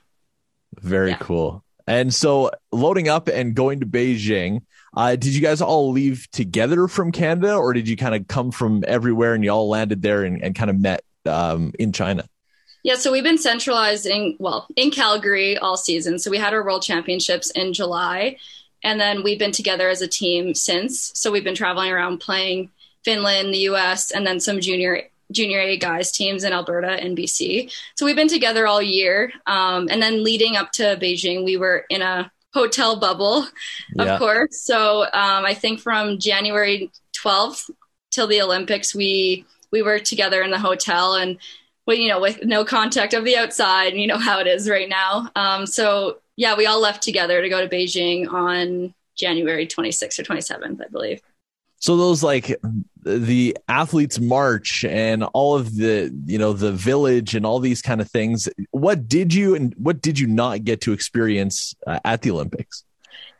Very 0.79 1.11
yeah. 1.11 1.17
cool. 1.17 1.63
And 1.87 2.13
so 2.13 2.51
loading 2.71 3.09
up 3.09 3.27
and 3.27 3.55
going 3.55 3.81
to 3.81 3.85
Beijing, 3.85 4.61
uh, 4.95 5.15
did 5.15 5.33
you 5.33 5.41
guys 5.41 5.61
all 5.61 5.91
leave 5.91 6.29
together 6.31 6.87
from 6.87 7.11
Canada 7.11 7.55
or 7.55 7.73
did 7.73 7.87
you 7.87 7.97
kind 7.97 8.15
of 8.15 8.27
come 8.27 8.51
from 8.51 8.83
everywhere 8.87 9.33
and 9.33 9.43
you 9.43 9.49
all 9.49 9.67
landed 9.67 10.01
there 10.01 10.23
and, 10.23 10.41
and 10.43 10.55
kind 10.55 10.69
of 10.69 10.79
met 10.79 11.03
um, 11.25 11.73
in 11.79 11.91
China? 11.91 12.25
Yeah, 12.83 12.95
so 12.95 13.11
we've 13.11 13.23
been 13.23 13.37
centralizing, 13.37 14.35
well, 14.39 14.67
in 14.75 14.91
Calgary 14.91 15.57
all 15.57 15.77
season. 15.77 16.19
So 16.19 16.29
we 16.29 16.37
had 16.37 16.53
our 16.53 16.63
world 16.63 16.83
championships 16.83 17.49
in 17.51 17.73
July, 17.73 18.37
and 18.83 18.99
then 18.99 19.23
we've 19.23 19.39
been 19.39 19.51
together 19.51 19.89
as 19.89 20.01
a 20.01 20.07
team 20.07 20.53
since. 20.53 21.11
So 21.15 21.31
we've 21.31 21.43
been 21.43 21.55
traveling 21.55 21.91
around 21.91 22.19
playing 22.19 22.69
Finland, 23.03 23.53
the 23.53 23.69
US, 23.69 24.11
and 24.11 24.25
then 24.25 24.39
some 24.39 24.59
junior 24.59 25.03
junior 25.31 25.59
A 25.59 25.77
guys 25.77 26.11
teams 26.11 26.43
in 26.43 26.53
Alberta 26.53 26.91
and 26.91 27.17
BC. 27.17 27.73
So 27.95 28.05
we've 28.05 28.15
been 28.15 28.27
together 28.27 28.67
all 28.67 28.81
year. 28.81 29.31
Um, 29.47 29.87
and 29.89 30.01
then 30.01 30.23
leading 30.23 30.55
up 30.55 30.71
to 30.73 30.97
Beijing, 30.97 31.43
we 31.43 31.57
were 31.57 31.85
in 31.89 32.01
a 32.01 32.31
hotel 32.53 32.97
bubble, 32.97 33.47
of 33.97 34.07
yeah. 34.07 34.17
course. 34.19 34.59
So 34.61 35.03
um, 35.03 35.45
I 35.45 35.53
think 35.55 35.79
from 35.79 36.19
January 36.19 36.91
12th 37.17 37.71
till 38.11 38.27
the 38.27 38.41
Olympics, 38.41 38.93
we 38.93 39.45
we 39.71 39.81
were 39.81 39.97
together 39.97 40.43
in 40.43 40.51
the 40.51 40.59
hotel 40.59 41.15
and 41.15 41.39
we, 41.87 41.95
you 41.95 42.07
know, 42.07 42.21
with 42.21 42.45
no 42.45 42.63
contact 42.63 43.15
of 43.15 43.25
the 43.25 43.35
outside, 43.35 43.95
you 43.95 44.07
know 44.07 44.19
how 44.19 44.39
it 44.39 44.47
is 44.47 44.69
right 44.69 44.87
now. 44.87 45.31
Um, 45.35 45.65
so 45.65 46.19
yeah, 46.35 46.55
we 46.55 46.65
all 46.65 46.79
left 46.79 47.03
together 47.03 47.41
to 47.41 47.49
go 47.49 47.61
to 47.61 47.73
Beijing 47.73 48.31
on 48.31 48.93
January 49.15 49.67
26th 49.67 50.19
or 50.19 50.23
27th, 50.23 50.81
I 50.83 50.87
believe. 50.89 51.21
So 51.77 51.97
those 51.97 52.23
like 52.23 52.55
the 53.03 53.57
athletes 53.67 54.19
march 54.19 54.85
and 54.85 55.23
all 55.23 55.55
of 55.55 55.75
the, 55.75 56.17
you 56.25 56.37
know, 56.37 56.53
the 56.53 56.71
village 56.71 57.35
and 57.35 57.45
all 57.45 57.59
these 57.59 57.81
kind 57.81 57.99
of 57.99 58.09
things. 58.09 58.47
What 58.71 59.09
did 59.09 59.33
you 59.33 59.53
and 59.53 59.73
what 59.77 60.01
did 60.01 60.17
you 60.17 60.27
not 60.27 60.63
get 60.63 60.79
to 60.81 60.93
experience 60.93 61.75
uh, 61.85 61.99
at 62.05 62.21
the 62.21 62.31
Olympics? 62.31 62.85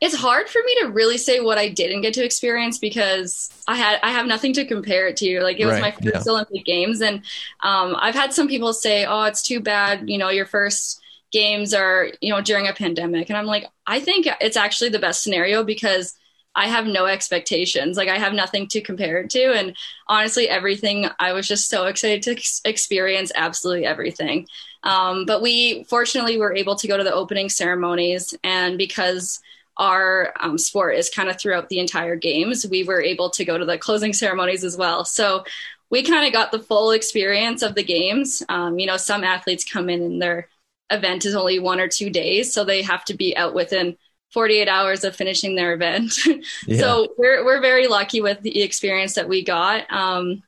it's 0.04 0.16
hard 0.16 0.50
for 0.50 0.60
me 0.66 0.76
to 0.82 0.88
really 0.88 1.18
say 1.18 1.40
what 1.40 1.58
I 1.58 1.70
didn't 1.70 2.02
get 2.02 2.14
to 2.16 2.26
experience 2.26 2.78
because 2.78 3.50
I 3.70 3.78
had 3.78 4.00
I 4.04 4.12
have 4.12 4.26
nothing 4.26 4.52
to 4.54 4.66
compare 4.66 5.08
it 5.08 5.16
to. 5.18 5.42
Like 5.42 5.62
it 5.62 5.66
was 5.66 5.80
right, 5.80 5.82
my 5.82 5.92
first 5.92 6.26
yeah. 6.26 6.32
Olympic 6.32 6.66
Games, 6.66 7.00
and 7.00 7.22
um, 7.62 7.96
I've 7.98 8.14
had 8.14 8.34
some 8.34 8.50
people 8.50 8.74
say, 8.74 9.06
"Oh, 9.06 9.24
it's 9.24 9.42
too 9.42 9.62
bad," 9.62 10.10
you 10.10 10.18
know, 10.18 10.30
your 10.30 10.46
first 10.46 11.02
games 11.34 11.74
are 11.74 12.12
you 12.22 12.30
know 12.30 12.42
during 12.42 12.68
a 12.68 12.74
pandemic, 12.74 13.30
and 13.30 13.38
I'm 13.38 13.46
like, 13.46 13.66
I 13.86 14.00
think 14.00 14.28
it's 14.40 14.56
actually 14.56 14.90
the 14.92 15.00
best 15.00 15.24
scenario 15.24 15.64
because 15.64 16.16
I 16.56 16.68
have 16.68 16.86
no 16.86 17.08
expectations. 17.08 17.98
Like 17.98 18.08
I 18.08 18.20
have 18.20 18.34
nothing 18.34 18.68
to 18.70 18.82
compare 18.82 19.18
it 19.22 19.32
to, 19.32 19.54
and 19.54 19.76
honestly, 20.08 20.48
everything 20.48 21.10
I 21.20 21.34
was 21.34 21.48
just 21.48 21.70
so 21.70 21.88
excited 21.88 22.24
to 22.24 22.32
ex- 22.32 22.62
experience 22.64 23.32
absolutely 23.36 23.86
everything. 23.86 24.48
Um, 24.84 25.26
but 25.26 25.42
we 25.42 25.84
fortunately 25.86 26.38
were 26.38 26.56
able 26.56 26.76
to 26.76 26.88
go 26.88 26.96
to 26.96 27.04
the 27.04 27.14
opening 27.14 27.50
ceremonies, 27.50 28.34
and 28.44 28.78
because 28.78 29.42
our 29.78 30.34
um, 30.40 30.58
sport 30.58 30.96
is 30.96 31.10
kind 31.10 31.30
of 31.30 31.40
throughout 31.40 31.68
the 31.70 31.80
entire 31.80 32.16
games. 32.16 32.66
We 32.70 32.84
were 32.84 33.02
able 33.02 33.32
to 33.32 33.44
go 33.44 33.58
to 33.58 33.66
the 33.66 33.78
closing 33.78 34.14
ceremonies 34.14 34.64
as 34.64 34.78
well. 34.78 35.04
So 35.04 35.46
we 35.90 36.04
kind 36.04 36.26
of 36.26 36.34
got 36.34 36.52
the 36.52 36.60
full 36.60 36.92
experience 36.92 37.62
of 37.62 37.76
the 37.76 37.84
games. 37.84 38.44
Um, 38.50 38.80
you 38.80 38.86
know, 38.86 38.98
some 38.98 39.24
athletes 39.24 39.64
come 39.64 39.90
in 39.90 40.02
and 40.02 40.22
their 40.22 40.48
event 40.90 41.26
is 41.26 41.36
only 41.36 41.60
one 41.60 41.80
or 41.80 41.88
two 41.88 42.10
days, 42.10 42.54
so 42.54 42.64
they 42.64 42.82
have 42.82 43.06
to 43.06 43.14
be 43.14 43.36
out 43.36 43.54
within 43.54 43.98
48 44.34 44.68
hours 44.68 45.04
of 45.04 45.16
finishing 45.16 45.56
their 45.56 45.74
event. 45.74 46.14
yeah. 46.68 46.80
So 46.80 47.14
we're 47.18 47.46
we're 47.46 47.62
very 47.62 47.88
lucky 47.88 48.22
with 48.22 48.42
the 48.42 48.62
experience 48.62 49.14
that 49.16 49.30
we 49.30 49.44
got. 49.44 49.92
Um, 49.92 50.44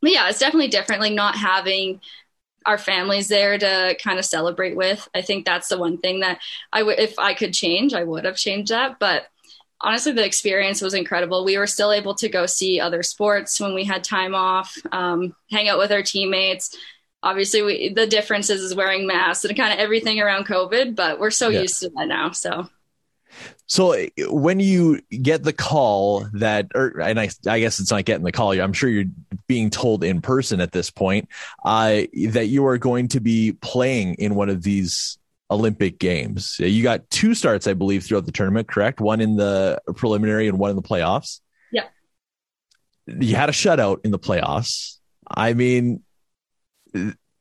but 0.00 0.12
yeah, 0.12 0.28
it's 0.28 0.38
definitely 0.38 0.68
different. 0.68 1.02
Like 1.02 1.12
not 1.12 1.36
having 1.36 2.00
our 2.66 2.78
families 2.78 3.28
there 3.28 3.56
to 3.56 3.96
kind 4.02 4.18
of 4.18 4.24
celebrate 4.24 4.76
with. 4.76 5.08
I 5.14 5.22
think 5.22 5.46
that's 5.46 5.68
the 5.68 5.78
one 5.78 5.98
thing 5.98 6.20
that 6.20 6.40
I 6.72 6.82
would, 6.82 6.98
if 6.98 7.18
I 7.18 7.32
could 7.32 7.54
change, 7.54 7.94
I 7.94 8.02
would 8.02 8.24
have 8.24 8.36
changed 8.36 8.72
that. 8.72 8.98
But 8.98 9.26
honestly, 9.80 10.12
the 10.12 10.24
experience 10.24 10.82
was 10.82 10.92
incredible. 10.92 11.44
We 11.44 11.58
were 11.58 11.68
still 11.68 11.92
able 11.92 12.14
to 12.16 12.28
go 12.28 12.46
see 12.46 12.80
other 12.80 13.02
sports 13.02 13.60
when 13.60 13.74
we 13.74 13.84
had 13.84 14.02
time 14.02 14.34
off, 14.34 14.76
um, 14.90 15.34
hang 15.50 15.68
out 15.68 15.78
with 15.78 15.92
our 15.92 16.02
teammates. 16.02 16.76
Obviously, 17.22 17.62
we, 17.62 17.88
the 17.88 18.06
difference 18.06 18.50
is, 18.50 18.60
is 18.60 18.74
wearing 18.74 19.06
masks 19.06 19.44
and 19.44 19.56
kind 19.56 19.72
of 19.72 19.78
everything 19.78 20.20
around 20.20 20.46
COVID, 20.46 20.94
but 20.94 21.18
we're 21.18 21.30
so 21.30 21.48
yeah. 21.48 21.62
used 21.62 21.80
to 21.80 21.90
that 21.90 22.06
now. 22.06 22.30
So 22.30 22.68
so 23.66 23.96
when 24.28 24.60
you 24.60 25.00
get 25.10 25.42
the 25.42 25.52
call 25.52 26.28
that, 26.34 26.68
or 26.74 27.00
and 27.00 27.18
I, 27.18 27.28
I 27.46 27.60
guess 27.60 27.80
it's 27.80 27.90
not 27.90 28.04
getting 28.04 28.24
the 28.24 28.32
call. 28.32 28.52
I'm 28.52 28.72
sure 28.72 28.88
you're 28.88 29.10
being 29.48 29.70
told 29.70 30.04
in 30.04 30.20
person 30.20 30.60
at 30.60 30.72
this 30.72 30.90
point 30.90 31.28
uh, 31.64 32.02
that 32.30 32.46
you 32.46 32.66
are 32.66 32.78
going 32.78 33.08
to 33.08 33.20
be 33.20 33.52
playing 33.52 34.14
in 34.14 34.36
one 34.36 34.50
of 34.50 34.62
these 34.62 35.18
Olympic 35.50 35.98
Games. 35.98 36.56
You 36.60 36.82
got 36.82 37.10
two 37.10 37.34
starts, 37.34 37.66
I 37.66 37.74
believe, 37.74 38.04
throughout 38.04 38.26
the 38.26 38.32
tournament. 38.32 38.68
Correct? 38.68 39.00
One 39.00 39.20
in 39.20 39.36
the 39.36 39.80
preliminary 39.96 40.46
and 40.48 40.58
one 40.58 40.70
in 40.70 40.76
the 40.76 40.82
playoffs. 40.82 41.40
Yeah. 41.72 41.86
You 43.06 43.34
had 43.34 43.48
a 43.48 43.52
shutout 43.52 44.04
in 44.04 44.12
the 44.12 44.18
playoffs. 44.18 44.98
I 45.28 45.54
mean, 45.54 46.02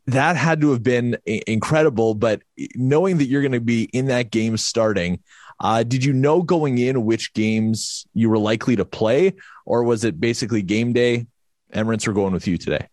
that 0.08 0.36
had 0.36 0.62
to 0.62 0.72
have 0.72 0.84
been 0.84 1.18
incredible. 1.26 2.14
But 2.14 2.42
knowing 2.76 3.18
that 3.18 3.26
you're 3.26 3.42
going 3.42 3.52
to 3.52 3.60
be 3.60 3.84
in 3.94 4.08
that 4.08 4.32
game 4.32 4.58
starting, 4.58 5.20
Uh, 5.58 5.84
did 5.84 6.04
you 6.04 6.12
know 6.12 6.44
going 6.44 6.78
in 6.80 7.06
which 7.06 7.34
games 7.34 8.06
you 8.14 8.30
were 8.30 8.38
likely 8.38 8.76
to 8.76 8.84
play, 8.84 9.34
or 9.66 9.86
was 9.86 10.04
it 10.04 10.20
basically 10.20 10.62
game 10.62 10.92
day? 10.92 11.28
Emerance 11.74 12.06
are 12.08 12.14
going 12.14 12.34
with 12.34 12.46
you 12.46 12.58
today. 12.58 12.90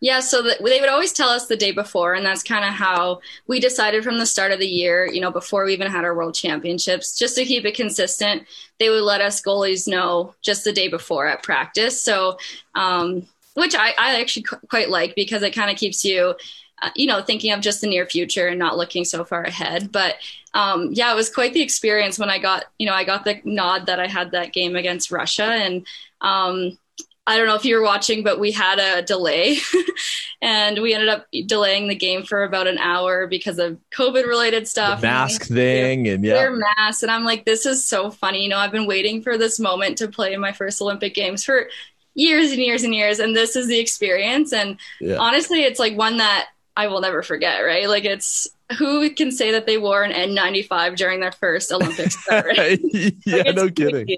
Yeah, 0.00 0.20
so 0.20 0.40
the, 0.40 0.56
they 0.64 0.80
would 0.80 0.88
always 0.88 1.12
tell 1.12 1.28
us 1.28 1.46
the 1.46 1.58
day 1.58 1.72
before, 1.72 2.14
and 2.14 2.24
that's 2.24 2.42
kind 2.42 2.64
of 2.64 2.72
how 2.72 3.20
we 3.46 3.60
decided 3.60 4.02
from 4.02 4.16
the 4.18 4.24
start 4.24 4.50
of 4.50 4.58
the 4.58 4.66
year, 4.66 5.06
you 5.06 5.20
know, 5.20 5.30
before 5.30 5.66
we 5.66 5.74
even 5.74 5.90
had 5.90 6.04
our 6.06 6.14
world 6.14 6.34
championships, 6.34 7.18
just 7.18 7.36
to 7.36 7.44
keep 7.44 7.66
it 7.66 7.76
consistent. 7.76 8.44
They 8.78 8.88
would 8.88 9.04
let 9.04 9.20
us 9.20 9.42
goalies 9.42 9.86
know 9.86 10.34
just 10.40 10.64
the 10.64 10.72
day 10.72 10.88
before 10.88 11.26
at 11.26 11.42
practice. 11.42 12.00
So, 12.00 12.38
um, 12.74 13.28
which 13.60 13.74
I, 13.74 13.94
I 13.98 14.20
actually 14.20 14.44
quite 14.68 14.90
like 14.90 15.14
because 15.14 15.42
it 15.42 15.54
kind 15.54 15.70
of 15.70 15.76
keeps 15.76 16.04
you, 16.04 16.34
uh, 16.82 16.90
you 16.96 17.06
know, 17.06 17.22
thinking 17.22 17.52
of 17.52 17.60
just 17.60 17.80
the 17.80 17.86
near 17.86 18.06
future 18.06 18.48
and 18.48 18.58
not 18.58 18.76
looking 18.76 19.04
so 19.04 19.24
far 19.24 19.42
ahead. 19.42 19.92
But 19.92 20.16
um, 20.54 20.88
yeah, 20.92 21.12
it 21.12 21.16
was 21.16 21.32
quite 21.32 21.52
the 21.52 21.62
experience 21.62 22.18
when 22.18 22.30
I 22.30 22.38
got, 22.38 22.64
you 22.78 22.86
know, 22.86 22.94
I 22.94 23.04
got 23.04 23.24
the 23.24 23.40
nod 23.44 23.86
that 23.86 24.00
I 24.00 24.08
had 24.08 24.32
that 24.32 24.52
game 24.52 24.74
against 24.74 25.12
Russia. 25.12 25.44
And, 25.44 25.86
um, 26.20 26.78
I 27.26 27.36
don't 27.36 27.46
know 27.46 27.54
if 27.54 27.64
you 27.64 27.76
were 27.76 27.82
watching, 27.82 28.24
but 28.24 28.40
we 28.40 28.50
had 28.50 28.80
a 28.80 29.02
delay 29.02 29.58
and 30.42 30.80
we 30.80 30.94
ended 30.94 31.08
up 31.08 31.26
delaying 31.46 31.86
the 31.86 31.94
game 31.94 32.24
for 32.24 32.42
about 32.42 32.66
an 32.66 32.78
hour 32.78 33.28
because 33.28 33.60
of 33.60 33.78
COVID 33.94 34.26
related 34.26 34.66
stuff. 34.66 35.00
The 35.00 35.06
mask 35.06 35.42
and, 35.42 35.56
thing 35.56 36.08
and 36.08 36.24
yeah. 36.24 36.48
Masks. 36.76 37.04
And 37.04 37.12
I'm 37.12 37.24
like, 37.24 37.44
this 37.44 37.66
is 37.66 37.86
so 37.86 38.10
funny. 38.10 38.42
You 38.42 38.48
know, 38.48 38.56
I've 38.56 38.72
been 38.72 38.86
waiting 38.86 39.22
for 39.22 39.38
this 39.38 39.60
moment 39.60 39.98
to 39.98 40.08
play 40.08 40.32
in 40.32 40.40
my 40.40 40.50
first 40.50 40.82
Olympic 40.82 41.14
games 41.14 41.44
for 41.44 41.68
years 42.14 42.50
and 42.50 42.60
years 42.60 42.82
and 42.82 42.94
years. 42.94 43.18
And 43.18 43.34
this 43.34 43.56
is 43.56 43.68
the 43.68 43.78
experience. 43.78 44.52
And 44.52 44.78
yeah. 45.00 45.16
honestly, 45.16 45.62
it's 45.62 45.78
like 45.78 45.96
one 45.96 46.18
that 46.18 46.48
I 46.76 46.86
will 46.86 47.00
never 47.00 47.22
forget, 47.22 47.60
right? 47.60 47.88
Like 47.88 48.04
it's 48.04 48.48
who 48.78 49.10
can 49.10 49.32
say 49.32 49.52
that 49.52 49.66
they 49.66 49.78
wore 49.78 50.02
an 50.02 50.12
N95 50.12 50.96
during 50.96 51.20
their 51.20 51.32
first 51.32 51.72
Olympics? 51.72 52.16
Right? 52.30 52.78
yeah, 52.82 53.10
like, 53.26 53.56
no 53.56 53.68
kidding. 53.68 54.16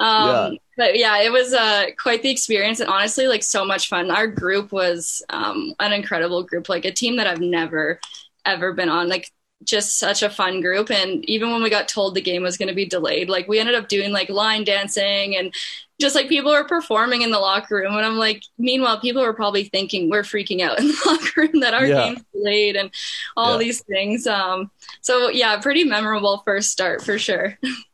Um, 0.00 0.28
yeah. 0.28 0.50
But 0.76 0.98
yeah, 0.98 1.20
it 1.20 1.32
was 1.32 1.52
uh, 1.52 1.86
quite 1.98 2.22
the 2.22 2.30
experience, 2.30 2.80
and 2.80 2.88
honestly, 2.88 3.26
like 3.26 3.42
so 3.42 3.64
much 3.64 3.88
fun. 3.88 4.10
Our 4.10 4.26
group 4.26 4.72
was 4.72 5.22
um, 5.28 5.74
an 5.78 5.92
incredible 5.92 6.42
group, 6.42 6.68
like 6.68 6.84
a 6.84 6.92
team 6.92 7.16
that 7.16 7.26
I've 7.26 7.40
never 7.40 8.00
ever 8.46 8.72
been 8.72 8.88
on. 8.88 9.08
Like 9.08 9.30
just 9.64 9.98
such 9.98 10.22
a 10.22 10.30
fun 10.30 10.60
group 10.60 10.90
and 10.90 11.24
even 11.28 11.50
when 11.50 11.62
we 11.62 11.68
got 11.68 11.88
told 11.88 12.14
the 12.14 12.20
game 12.20 12.42
was 12.42 12.56
going 12.56 12.68
to 12.68 12.74
be 12.74 12.86
delayed 12.86 13.28
like 13.28 13.46
we 13.46 13.58
ended 13.58 13.74
up 13.74 13.88
doing 13.88 14.10
like 14.10 14.28
line 14.30 14.64
dancing 14.64 15.36
and 15.36 15.54
just 16.00 16.14
like 16.14 16.28
people 16.28 16.50
were 16.50 16.64
performing 16.64 17.20
in 17.20 17.30
the 17.30 17.38
locker 17.38 17.76
room 17.76 17.94
and 17.94 18.06
i'm 18.06 18.16
like 18.16 18.42
meanwhile 18.58 18.98
people 18.98 19.22
were 19.22 19.34
probably 19.34 19.64
thinking 19.64 20.08
we're 20.08 20.22
freaking 20.22 20.60
out 20.60 20.78
in 20.80 20.88
the 20.88 21.02
locker 21.06 21.42
room 21.42 21.60
that 21.60 21.74
our 21.74 21.86
yeah. 21.86 22.06
game's 22.06 22.24
delayed 22.32 22.76
and 22.76 22.90
all 23.36 23.52
yeah. 23.52 23.58
these 23.58 23.82
things 23.82 24.26
um 24.26 24.70
so 25.02 25.28
yeah 25.28 25.60
pretty 25.60 25.84
memorable 25.84 26.42
first 26.44 26.70
start 26.70 27.02
for 27.02 27.18
sure 27.18 27.58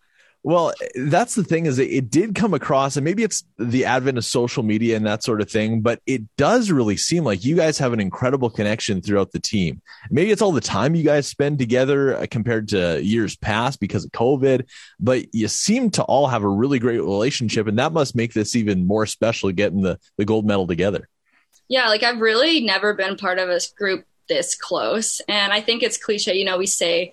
Well, 0.46 0.72
that's 0.94 1.34
the 1.34 1.42
thing 1.42 1.66
is 1.66 1.80
it 1.80 2.08
did 2.08 2.36
come 2.36 2.54
across, 2.54 2.96
and 2.96 3.04
maybe 3.04 3.24
it's 3.24 3.42
the 3.58 3.84
advent 3.84 4.16
of 4.16 4.24
social 4.24 4.62
media 4.62 4.96
and 4.96 5.04
that 5.04 5.24
sort 5.24 5.40
of 5.40 5.50
thing, 5.50 5.80
but 5.80 6.00
it 6.06 6.22
does 6.36 6.70
really 6.70 6.96
seem 6.96 7.24
like 7.24 7.44
you 7.44 7.56
guys 7.56 7.78
have 7.78 7.92
an 7.92 7.98
incredible 7.98 8.48
connection 8.48 9.02
throughout 9.02 9.32
the 9.32 9.40
team. 9.40 9.82
Maybe 10.08 10.30
it's 10.30 10.40
all 10.40 10.52
the 10.52 10.60
time 10.60 10.94
you 10.94 11.02
guys 11.02 11.26
spend 11.26 11.58
together 11.58 12.16
uh, 12.16 12.26
compared 12.30 12.68
to 12.68 13.02
years 13.02 13.34
past 13.34 13.80
because 13.80 14.04
of 14.04 14.12
COVID, 14.12 14.68
but 15.00 15.34
you 15.34 15.48
seem 15.48 15.90
to 15.90 16.04
all 16.04 16.28
have 16.28 16.44
a 16.44 16.48
really 16.48 16.78
great 16.78 17.00
relationship, 17.00 17.66
and 17.66 17.80
that 17.80 17.92
must 17.92 18.14
make 18.14 18.32
this 18.32 18.54
even 18.54 18.86
more 18.86 19.04
special 19.04 19.50
getting 19.50 19.82
the, 19.82 19.98
the 20.16 20.24
gold 20.24 20.46
medal 20.46 20.68
together. 20.68 21.08
Yeah, 21.66 21.88
like 21.88 22.04
I've 22.04 22.20
really 22.20 22.60
never 22.60 22.94
been 22.94 23.16
part 23.16 23.40
of 23.40 23.48
a 23.48 23.58
group 23.76 24.04
this 24.28 24.54
close. 24.54 25.20
And 25.28 25.52
I 25.52 25.60
think 25.60 25.82
it's 25.82 25.98
cliche, 25.98 26.36
you 26.36 26.44
know, 26.44 26.56
we 26.56 26.66
say, 26.66 27.12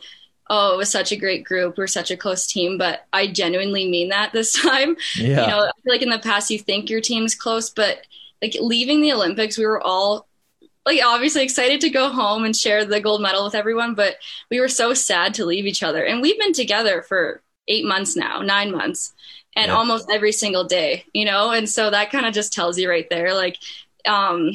oh, 0.56 0.76
it 0.76 0.78
was 0.78 0.92
such 0.92 1.12
a 1.12 1.16
great 1.16 1.44
group. 1.44 1.80
We're 1.80 1.88
such 1.88 2.12
a 2.12 2.18
close 2.18 2.46
team, 2.46 2.78
but 2.78 3.08
I 3.12 3.26
genuinely 3.26 3.89
mean 3.89 4.10
that 4.10 4.34
this 4.34 4.54
time. 4.62 4.96
Yeah. 5.18 5.42
You 5.42 5.48
know, 5.48 5.60
I 5.62 5.72
feel 5.84 5.94
like 5.94 6.04
in 6.04 6.10
the 6.10 6.20
past 6.20 6.52
you 6.52 6.60
think 6.60 6.92
your 6.92 7.02
team's 7.02 7.34
close, 7.34 7.72
but 7.72 8.06
like 8.39 8.56
leaving 8.60 9.02
the 9.02 9.13
Olympics, 9.13 9.58
we 9.58 9.66
were 9.66 9.82
all 9.82 10.28
like 10.86 11.00
obviously 11.04 11.44
excited 11.44 11.82
to 11.82 11.89
go 11.89 12.10
home 12.10 12.44
and 12.44 12.56
share 12.56 12.86
the 12.86 13.00
gold 13.00 13.22
medal 13.22 13.44
with 13.44 13.56
everyone, 13.56 13.96
but 13.96 14.18
we 14.52 14.60
were 14.60 14.68
so 14.68 14.94
sad 14.94 15.34
to 15.34 15.46
leave 15.46 15.66
each 15.66 15.82
other. 15.82 16.04
And 16.04 16.22
we've 16.22 16.38
been 16.38 16.54
together 16.54 17.02
for 17.02 17.42
eight 17.68 17.86
months 17.86 18.16
now, 18.16 18.42
nine 18.42 18.72
months, 18.72 19.12
and 19.56 19.68
yeah. 19.68 19.76
almost 19.76 20.12
every 20.12 20.34
single 20.34 20.66
day, 20.66 21.06
you 21.13 21.26
know? 21.26 21.50
And 21.50 21.68
so 21.68 21.89
that 21.89 22.12
kind 22.12 22.28
of 22.28 22.34
just 22.34 22.54
tells 22.54 22.78
you 22.78 22.89
right 22.89 23.10
there, 23.10 23.34
like, 23.34 23.58
um, 24.06 24.52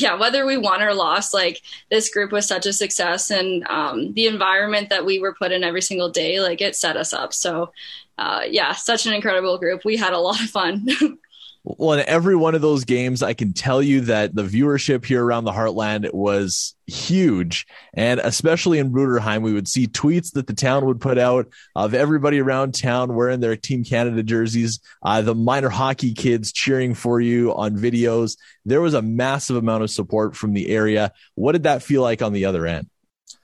yeah, 0.00 0.14
whether 0.14 0.46
we 0.46 0.56
won 0.56 0.82
or 0.82 0.94
lost, 0.94 1.34
like 1.34 1.62
this 1.90 2.10
group 2.10 2.32
was 2.32 2.46
such 2.46 2.66
a 2.66 2.72
success, 2.72 3.30
and 3.30 3.66
um, 3.68 4.12
the 4.14 4.26
environment 4.26 4.90
that 4.90 5.04
we 5.04 5.18
were 5.18 5.34
put 5.34 5.52
in 5.52 5.64
every 5.64 5.82
single 5.82 6.10
day, 6.10 6.40
like 6.40 6.60
it 6.60 6.76
set 6.76 6.96
us 6.96 7.12
up. 7.12 7.32
So, 7.32 7.72
uh, 8.18 8.42
yeah, 8.48 8.72
such 8.72 9.06
an 9.06 9.12
incredible 9.12 9.58
group. 9.58 9.84
We 9.84 9.96
had 9.96 10.12
a 10.12 10.18
lot 10.18 10.42
of 10.42 10.50
fun. 10.50 10.86
Well, 11.68 11.98
in 11.98 12.06
every 12.06 12.36
one 12.36 12.54
of 12.54 12.60
those 12.60 12.84
games, 12.84 13.24
I 13.24 13.34
can 13.34 13.52
tell 13.52 13.82
you 13.82 14.02
that 14.02 14.36
the 14.36 14.44
viewership 14.44 15.04
here 15.04 15.24
around 15.24 15.42
the 15.42 15.50
Heartland 15.50 16.14
was 16.14 16.76
huge. 16.86 17.66
And 17.92 18.20
especially 18.20 18.78
in 18.78 18.92
Bruderheim, 18.92 19.42
we 19.42 19.52
would 19.52 19.66
see 19.66 19.88
tweets 19.88 20.34
that 20.34 20.46
the 20.46 20.54
town 20.54 20.86
would 20.86 21.00
put 21.00 21.18
out 21.18 21.48
of 21.74 21.92
everybody 21.92 22.40
around 22.40 22.76
town 22.76 23.16
wearing 23.16 23.40
their 23.40 23.56
Team 23.56 23.82
Canada 23.82 24.22
jerseys, 24.22 24.78
uh, 25.02 25.22
the 25.22 25.34
minor 25.34 25.68
hockey 25.68 26.14
kids 26.14 26.52
cheering 26.52 26.94
for 26.94 27.20
you 27.20 27.52
on 27.52 27.76
videos. 27.76 28.36
There 28.64 28.80
was 28.80 28.94
a 28.94 29.02
massive 29.02 29.56
amount 29.56 29.82
of 29.82 29.90
support 29.90 30.36
from 30.36 30.52
the 30.52 30.68
area. 30.68 31.12
What 31.34 31.52
did 31.52 31.64
that 31.64 31.82
feel 31.82 32.00
like 32.00 32.22
on 32.22 32.32
the 32.32 32.44
other 32.44 32.64
end? 32.64 32.88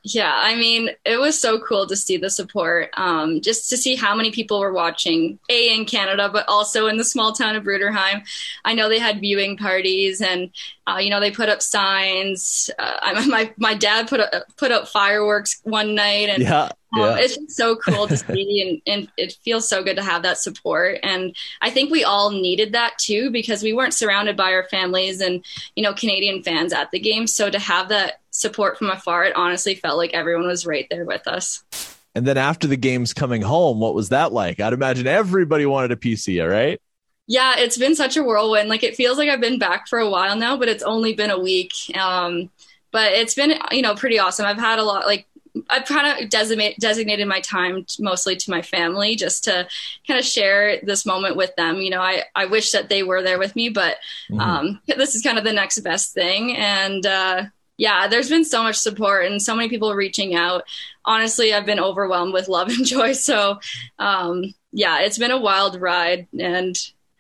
Yeah, 0.05 0.33
I 0.35 0.57
mean, 0.57 0.91
it 1.05 1.21
was 1.21 1.41
so 1.41 1.61
cool 1.61 1.87
to 1.87 1.95
see 1.95 2.17
the 2.17 2.29
support, 2.29 2.91
um, 2.97 3.41
just 3.41 3.71
to 3.71 3.77
see 3.77 3.95
how 3.95 4.17
many 4.17 4.33
people 4.33 4.59
were 4.59 4.73
watching, 4.73 5.38
A, 5.49 5.73
in 5.73 5.85
Canada, 5.85 6.29
but 6.33 6.49
also 6.49 6.88
in 6.88 6.97
the 6.97 7.05
small 7.05 7.33
town 7.33 7.55
of 7.55 7.62
Bruderheim. 7.62 8.25
I 8.65 8.75
know 8.75 8.88
they 8.88 8.99
had 8.99 9.21
viewing 9.21 9.57
parties 9.57 10.21
and, 10.21 10.51
uh, 10.88 10.99
you 10.99 11.09
know, 11.09 11.21
they 11.21 11.31
put 11.31 11.49
up 11.49 11.62
signs. 11.62 12.69
Uh, 12.81 13.25
my, 13.29 13.53
my 13.59 13.75
dad 13.75 14.09
put, 14.09 14.19
up, 14.19 14.33
put 14.57 14.73
up 14.73 14.88
fireworks 14.88 15.61
one 15.62 15.95
night 15.95 16.29
and 16.29 16.43
yeah. 16.43 16.71
Yeah. 16.95 17.05
Um, 17.05 17.19
it's 17.19 17.37
just 17.37 17.53
so 17.53 17.77
cool 17.77 18.07
to 18.07 18.19
see, 18.19 18.83
and, 18.87 18.95
and 18.95 19.12
it 19.17 19.38
feels 19.43 19.67
so 19.67 19.83
good 19.83 19.97
to 19.97 20.03
have 20.03 20.25
that 20.25 20.37
support. 20.37 20.99
And 21.03 21.35
I 21.62 21.71
think 21.71 21.91
we 21.91 22.05
all 22.05 22.31
needed 22.31 22.73
that 22.73 22.99
too 22.99 23.31
because 23.31 23.62
we 23.62 23.73
weren't 23.73 23.95
surrounded 23.95 24.37
by 24.37 24.53
our 24.53 24.69
families 24.69 25.23
and 25.23 25.43
you 25.75 25.83
know 25.83 25.95
Canadian 25.95 26.43
fans 26.43 26.71
at 26.73 26.91
the 26.91 27.01
game. 27.01 27.27
So 27.27 27.49
to 27.49 27.59
have 27.59 27.88
that 27.88 28.21
support 28.33 28.79
from 28.79 28.90
afar, 28.90 29.25
it 29.25 29.37
honestly 29.37 29.77
felt 29.77 29.97
like 29.97 30.12
everyone 30.12 30.47
was 30.47 30.66
right 30.66 30.87
there 30.90 31.05
with 31.05 31.29
us. 31.29 31.62
And 32.14 32.27
then 32.27 32.37
after 32.37 32.66
the 32.66 32.77
game's 32.77 33.14
coming 33.14 33.40
home, 33.40 33.79
what 33.79 33.95
was 33.95 34.11
that 34.11 34.33
like? 34.33 34.61
I'd 34.61 34.73
imagine 34.73 35.07
everybody 35.07 35.64
wanted 35.64 35.92
a 35.92 35.97
PC, 35.97 36.47
right? 36.47 36.81
Yeah, 37.27 37.55
it's 37.57 37.79
been 37.79 37.95
such 37.95 38.16
a 38.16 38.23
whirlwind. 38.25 38.68
Like 38.68 38.83
it 38.83 38.97
feels 38.97 39.16
like 39.16 39.29
I've 39.29 39.40
been 39.40 39.59
back 39.59 39.88
for 39.88 39.99
a 39.99 40.11
while 40.11 40.37
now, 40.37 40.57
but 40.57 40.68
it's 40.68 40.83
only 40.83 41.14
been 41.14 41.31
a 41.31 41.38
week. 41.38 41.73
Um, 41.97 42.51
but 42.90 43.12
it's 43.12 43.35
been 43.35 43.55
you 43.71 43.81
know 43.81 43.95
pretty 43.95 44.18
awesome. 44.18 44.45
I've 44.45 44.59
had 44.59 44.79
a 44.79 44.85
lot 44.85 45.07
like 45.07 45.27
I've 45.68 45.85
kind 45.85 46.23
of 46.23 46.31
designate, 46.31 46.79
designated 46.79 47.27
my 47.27 47.40
time 47.40 47.85
mostly 47.99 48.37
to 48.37 48.51
my 48.51 48.62
family 48.62 49.16
just 49.16 49.45
to 49.45 49.66
kind 50.07 50.18
of 50.18 50.25
share 50.25 50.81
this 50.83 51.05
moment 51.05 51.37
with 51.37 51.55
them. 51.57 51.77
You 51.77 51.90
know, 51.90 52.01
I, 52.01 52.25
I 52.35 52.47
wish 52.47 52.73
that 52.73 52.88
they 52.88 53.03
were 53.03 53.23
there 53.23 53.38
with 53.38 53.55
me, 53.55 53.68
but 53.68 53.97
mm-hmm. 54.31 54.40
um, 54.40 54.81
this 54.87 55.14
is 55.14 55.23
kind 55.23 55.38
of 55.38 55.45
the 55.45 55.53
next 55.53 55.81
best 55.81 56.14
thing. 56.14 56.57
And 56.57 57.05
uh, 57.05 57.45
yeah, 57.83 58.07
there's 58.07 58.29
been 58.29 58.45
so 58.45 58.62
much 58.62 58.77
support 58.77 59.27
and 59.27 59.42
so 59.42 59.57
many 59.57 59.68
people 59.68 59.92
reaching 59.92 60.37
out. 60.37 60.62
Honestly, 61.05 61.53
I've 61.53 61.66
been 61.66 61.81
overwhelmed 61.81 62.33
with 62.33 62.47
love 62.47 62.68
and 62.71 62.87
joy. 62.87 63.12
So 63.12 63.59
um, 63.99 64.55
yeah, 64.71 65.01
it's 65.01 65.18
been 65.18 65.33
a 65.33 65.40
wild 65.40 65.81
ride 65.81 66.29
and 66.38 66.77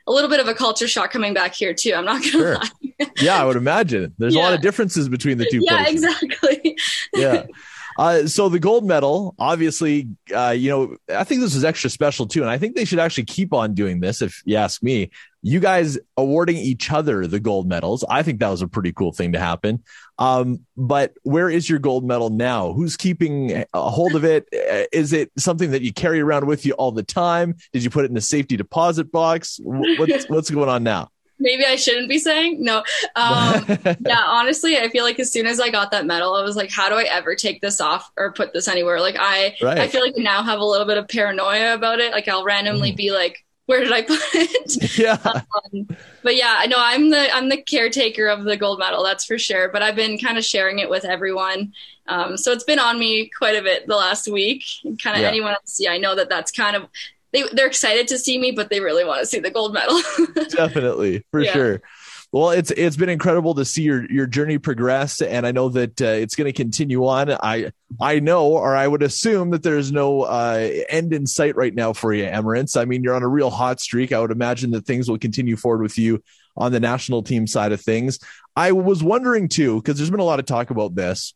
a 0.06 0.12
little 0.12 0.30
bit 0.30 0.38
of 0.38 0.46
a 0.46 0.54
culture 0.54 0.86
shock 0.86 1.10
coming 1.10 1.34
back 1.34 1.52
here 1.54 1.74
too. 1.74 1.94
I'm 1.94 2.04
not 2.04 2.22
going 2.22 2.32
to 2.32 2.38
sure. 2.38 2.54
lie. 2.54 3.10
yeah, 3.20 3.42
I 3.42 3.44
would 3.44 3.56
imagine 3.56 4.14
there's 4.18 4.36
yeah. 4.36 4.42
a 4.42 4.44
lot 4.44 4.54
of 4.54 4.60
differences 4.60 5.08
between 5.08 5.38
the 5.38 5.48
two. 5.50 5.62
Yeah, 5.64 5.82
places. 5.82 6.04
exactly. 6.04 6.78
yeah. 7.12 7.46
Uh, 7.98 8.26
so 8.26 8.48
the 8.48 8.58
gold 8.58 8.84
medal, 8.84 9.34
obviously, 9.38 10.08
uh, 10.34 10.50
you 10.50 10.70
know, 10.70 10.96
I 11.14 11.24
think 11.24 11.40
this 11.40 11.54
was 11.54 11.64
extra 11.64 11.90
special 11.90 12.26
too, 12.26 12.40
and 12.40 12.50
I 12.50 12.58
think 12.58 12.76
they 12.76 12.84
should 12.84 12.98
actually 12.98 13.24
keep 13.24 13.52
on 13.52 13.74
doing 13.74 14.00
this. 14.00 14.22
If 14.22 14.42
you 14.44 14.56
ask 14.56 14.82
me, 14.82 15.10
you 15.42 15.58
guys 15.58 15.98
awarding 16.16 16.56
each 16.56 16.90
other 16.92 17.26
the 17.26 17.40
gold 17.40 17.68
medals, 17.68 18.04
I 18.08 18.22
think 18.22 18.38
that 18.40 18.48
was 18.48 18.62
a 18.62 18.68
pretty 18.68 18.92
cool 18.92 19.12
thing 19.12 19.32
to 19.32 19.40
happen. 19.40 19.82
Um, 20.18 20.60
but 20.76 21.14
where 21.22 21.50
is 21.50 21.68
your 21.68 21.80
gold 21.80 22.04
medal 22.04 22.30
now? 22.30 22.72
Who's 22.72 22.96
keeping 22.96 23.64
a 23.72 23.90
hold 23.90 24.14
of 24.14 24.24
it? 24.24 24.44
Uh, 24.52 24.86
it 24.92 25.32
something 25.36 25.72
that 25.72 25.82
you 25.82 25.92
carry 25.92 26.20
around 26.20 26.46
with 26.46 26.64
you 26.64 26.72
all 26.74 26.92
the 26.92 27.02
time? 27.02 27.56
Did 27.72 27.82
you 27.82 27.90
put 27.90 28.04
it 28.04 28.10
in 28.10 28.16
a 28.16 28.22
safety 28.22 28.56
deposit 28.56 29.10
box? 29.10 29.58
What's 29.62 30.24
what's 30.28 30.50
going 30.50 30.68
on 30.68 30.84
now? 30.84 31.10
Maybe 31.42 31.64
I 31.64 31.76
shouldn't 31.76 32.08
be 32.08 32.18
saying. 32.18 32.62
No. 32.62 32.78
Um, 33.16 33.64
yeah, 34.00 34.24
honestly, 34.26 34.78
I 34.78 34.88
feel 34.88 35.04
like 35.04 35.18
as 35.18 35.30
soon 35.30 35.46
as 35.46 35.60
I 35.60 35.70
got 35.70 35.90
that 35.90 36.06
medal, 36.06 36.34
I 36.34 36.42
was 36.42 36.56
like, 36.56 36.70
how 36.70 36.88
do 36.88 36.94
I 36.94 37.02
ever 37.02 37.34
take 37.34 37.60
this 37.60 37.80
off 37.80 38.10
or 38.16 38.32
put 38.32 38.52
this 38.52 38.68
anywhere? 38.68 39.00
Like 39.00 39.16
I, 39.18 39.54
right. 39.60 39.78
I 39.78 39.88
feel 39.88 40.00
like 40.00 40.14
I 40.18 40.22
now 40.22 40.42
have 40.42 40.60
a 40.60 40.64
little 40.64 40.86
bit 40.86 40.98
of 40.98 41.08
paranoia 41.08 41.74
about 41.74 42.00
it. 42.00 42.12
Like 42.12 42.28
I'll 42.28 42.44
randomly 42.44 42.92
mm. 42.92 42.96
be 42.96 43.10
like 43.10 43.44
where 43.66 43.80
did 43.80 43.92
I 43.92 44.02
put 44.02 44.20
it? 44.34 44.98
Yeah. 44.98 45.18
Um, 45.24 45.88
but 46.22 46.36
yeah, 46.36 46.56
I 46.58 46.66
know 46.66 46.76
I'm 46.78 47.10
the 47.10 47.34
I'm 47.34 47.48
the 47.48 47.62
caretaker 47.62 48.26
of 48.26 48.44
the 48.44 48.56
gold 48.56 48.78
medal, 48.78 49.02
that's 49.02 49.24
for 49.24 49.38
sure. 49.38 49.70
But 49.70 49.82
I've 49.82 49.96
been 49.96 50.18
kind 50.18 50.36
of 50.36 50.44
sharing 50.44 50.78
it 50.78 50.90
with 50.90 51.04
everyone, 51.04 51.72
um, 52.06 52.36
so 52.36 52.52
it's 52.52 52.64
been 52.64 52.78
on 52.78 52.98
me 52.98 53.30
quite 53.36 53.56
a 53.56 53.62
bit 53.62 53.86
the 53.86 53.96
last 53.96 54.28
week. 54.28 54.64
Kind 55.02 55.16
of 55.16 55.22
Yeah. 55.22 55.28
anyone 55.28 55.52
else, 55.52 55.78
yeah, 55.80 55.92
I 55.92 55.98
know 55.98 56.14
that 56.14 56.28
that's 56.28 56.50
kind 56.50 56.76
of 56.76 56.88
they 57.32 57.44
they're 57.52 57.66
excited 57.66 58.08
to 58.08 58.18
see 58.18 58.38
me, 58.38 58.52
but 58.52 58.70
they 58.70 58.80
really 58.80 59.04
want 59.04 59.20
to 59.20 59.26
see 59.26 59.40
the 59.40 59.50
gold 59.50 59.72
medal. 59.74 60.00
definitely 60.50 61.24
for 61.30 61.40
Yeah. 61.40 61.52
sure. 61.52 61.82
Well 62.30 62.50
it's 62.50 62.70
it's 62.70 62.96
been 62.96 63.10
incredible 63.10 63.54
to 63.56 63.64
see 63.64 63.82
your 63.82 64.10
your 64.10 64.26
journey 64.26 64.56
progress 64.56 65.20
and 65.20 65.46
i 65.46 65.52
know 65.52 65.68
that 65.68 66.00
uh, 66.00 66.06
it's 66.06 66.34
going 66.34 66.46
to 66.46 66.52
continue 66.54 67.06
on. 67.06 67.30
I 67.30 67.72
i 68.00 68.20
know 68.20 68.46
or 68.52 68.74
i 68.74 68.88
would 68.88 69.02
assume 69.02 69.50
that 69.50 69.62
there's 69.62 69.92
no 69.92 70.22
uh, 70.22 70.70
end 70.88 71.12
in 71.12 71.26
sight 71.26 71.56
right 71.56 71.74
now 71.74 71.92
for 71.92 72.10
you 72.14 72.24
Emerance 72.24 72.80
i 72.80 72.86
mean 72.86 73.02
you're 73.04 73.14
on 73.14 73.22
a 73.22 73.28
real 73.28 73.50
hot 73.50 73.80
streak. 73.80 74.12
I 74.12 74.18
would 74.20 74.30
imagine 74.30 74.70
that 74.70 74.86
things 74.86 75.10
will 75.10 75.18
continue 75.18 75.56
forward 75.56 75.82
with 75.82 75.98
you 75.98 76.22
on 76.56 76.72
the 76.72 76.80
national 76.80 77.22
team 77.22 77.46
side 77.46 77.72
of 77.72 77.80
things. 77.82 78.18
I 78.56 78.72
was 78.72 79.02
wondering 79.02 79.48
too 79.48 79.76
because 79.76 79.98
there's 79.98 80.10
been 80.10 80.20
a 80.20 80.24
lot 80.24 80.38
of 80.38 80.46
talk 80.46 80.70
about 80.70 80.94
this 80.94 81.34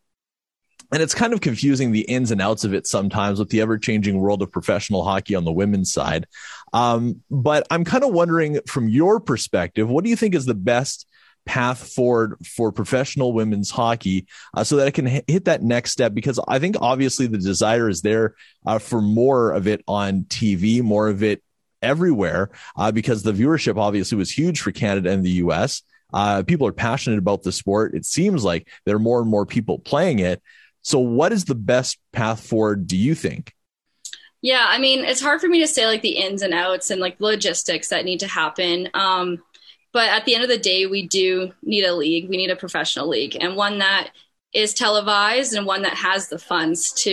and 0.93 1.03
it's 1.03 1.15
kind 1.15 1.33
of 1.33 1.41
confusing 1.41 1.93
the 1.93 2.03
ins 2.03 2.31
and 2.31 2.41
outs 2.41 2.65
of 2.65 2.75
it 2.75 2.87
sometimes 2.87 3.39
with 3.39 3.51
the 3.51 3.61
ever 3.61 3.79
changing 3.79 4.19
world 4.19 4.43
of 4.43 4.53
professional 4.53 5.05
hockey 5.05 5.35
on 5.35 5.45
the 5.45 5.53
women's 5.53 5.93
side. 5.93 6.27
Um, 6.73 7.23
but 7.31 7.67
I'm 7.71 7.85
kind 7.85 8.05
of 8.05 8.13
wondering 8.13 8.61
from 8.67 8.89
your 8.89 9.21
perspective, 9.21 9.89
what 9.89 10.05
do 10.05 10.11
you 10.11 10.17
think 10.17 10.35
is 10.35 10.47
the 10.47 10.55
best 10.55 11.07
path 11.45 11.93
forward 11.93 12.37
for 12.45 12.73
professional 12.73 13.33
women's 13.33 13.71
hockey 13.71 14.27
uh, 14.55 14.65
so 14.65 14.77
that 14.77 14.89
it 14.89 14.95
can 14.95 15.07
h- 15.07 15.25
hit 15.27 15.45
that 15.47 15.63
next 15.63 15.93
step? 15.93 16.13
Because 16.15 16.39
I 16.49 16.59
think 16.59 16.77
obviously 16.81 17.27
the 17.27 17.39
desire 17.39 17.89
is 17.89 18.03
there 18.03 18.35
uh, 18.67 18.79
for 18.79 19.01
more 19.01 19.53
of 19.53 19.67
it 19.67 19.83
on 19.89 20.25
TV, 20.25 20.83
more 20.83 21.09
of 21.09 21.23
it 21.23 21.43
everywhere, 21.83 22.51
uh, 22.77 22.91
because 22.91 23.23
the 23.23 23.33
viewership 23.33 23.77
obviously 23.77 24.19
was 24.19 24.31
huge 24.31 24.61
for 24.61 24.73
Canada 24.73 25.11
and 25.11 25.25
the 25.25 25.31
US. 25.31 25.83
Uh, 26.13 26.43
people 26.43 26.67
are 26.67 26.73
passionate 26.73 27.19
about 27.19 27.43
the 27.43 27.53
sport. 27.53 27.95
It 27.95 28.05
seems 28.05 28.45
like 28.45 28.69
there 28.85 28.97
are 28.97 29.01
more 29.01 29.21
and 29.21 29.31
more 29.31 29.47
people 29.47 29.79
playing 29.79 30.21
it. 30.21 30.43
So, 30.87 31.01
what 31.01 31.33
is 31.33 31.47
the 31.47 31.57
best 31.57 31.99
path 32.13 32.47
forward, 32.47 32.87
do 32.87 32.97
you 32.97 33.17
think? 33.17 33.53
Yeah, 34.41 34.65
I 34.65 34.79
mean, 34.79 35.05
it's 35.05 35.21
hard 35.21 35.41
for 35.41 35.49
me 35.49 35.59
to 35.59 35.67
say 35.67 35.85
like 35.89 36.01
the 36.01 36.17
ins 36.17 36.43
and 36.43 36.55
outs 36.55 36.93
and 36.93 37.01
like 37.01 37.21
logistics 37.21 37.89
that 37.89 38.05
need 38.05 38.21
to 38.21 38.29
happen. 38.29 38.89
Um, 38.95 39.43
but 39.93 40.09
at 40.09 40.27
the 40.27 40.37
end 40.37 40.45
of 40.45 40.49
the 40.49 40.59
day, 40.59 40.87
we 40.87 41.09
do 41.09 41.53
need 41.61 41.83
a 41.83 41.93
league. 41.93 42.29
We 42.29 42.37
need 42.37 42.51
a 42.53 42.57
professional 42.57 43.09
league 43.09 43.37
and 43.41 43.57
one 43.57 43.79
that 43.79 44.11
is 44.53 44.75
televised 44.75 45.55
and 45.55 45.67
one 45.67 45.83
that 45.83 45.95
has 45.95 46.29
the 46.29 46.39
funds 46.39 46.93
to 46.93 47.11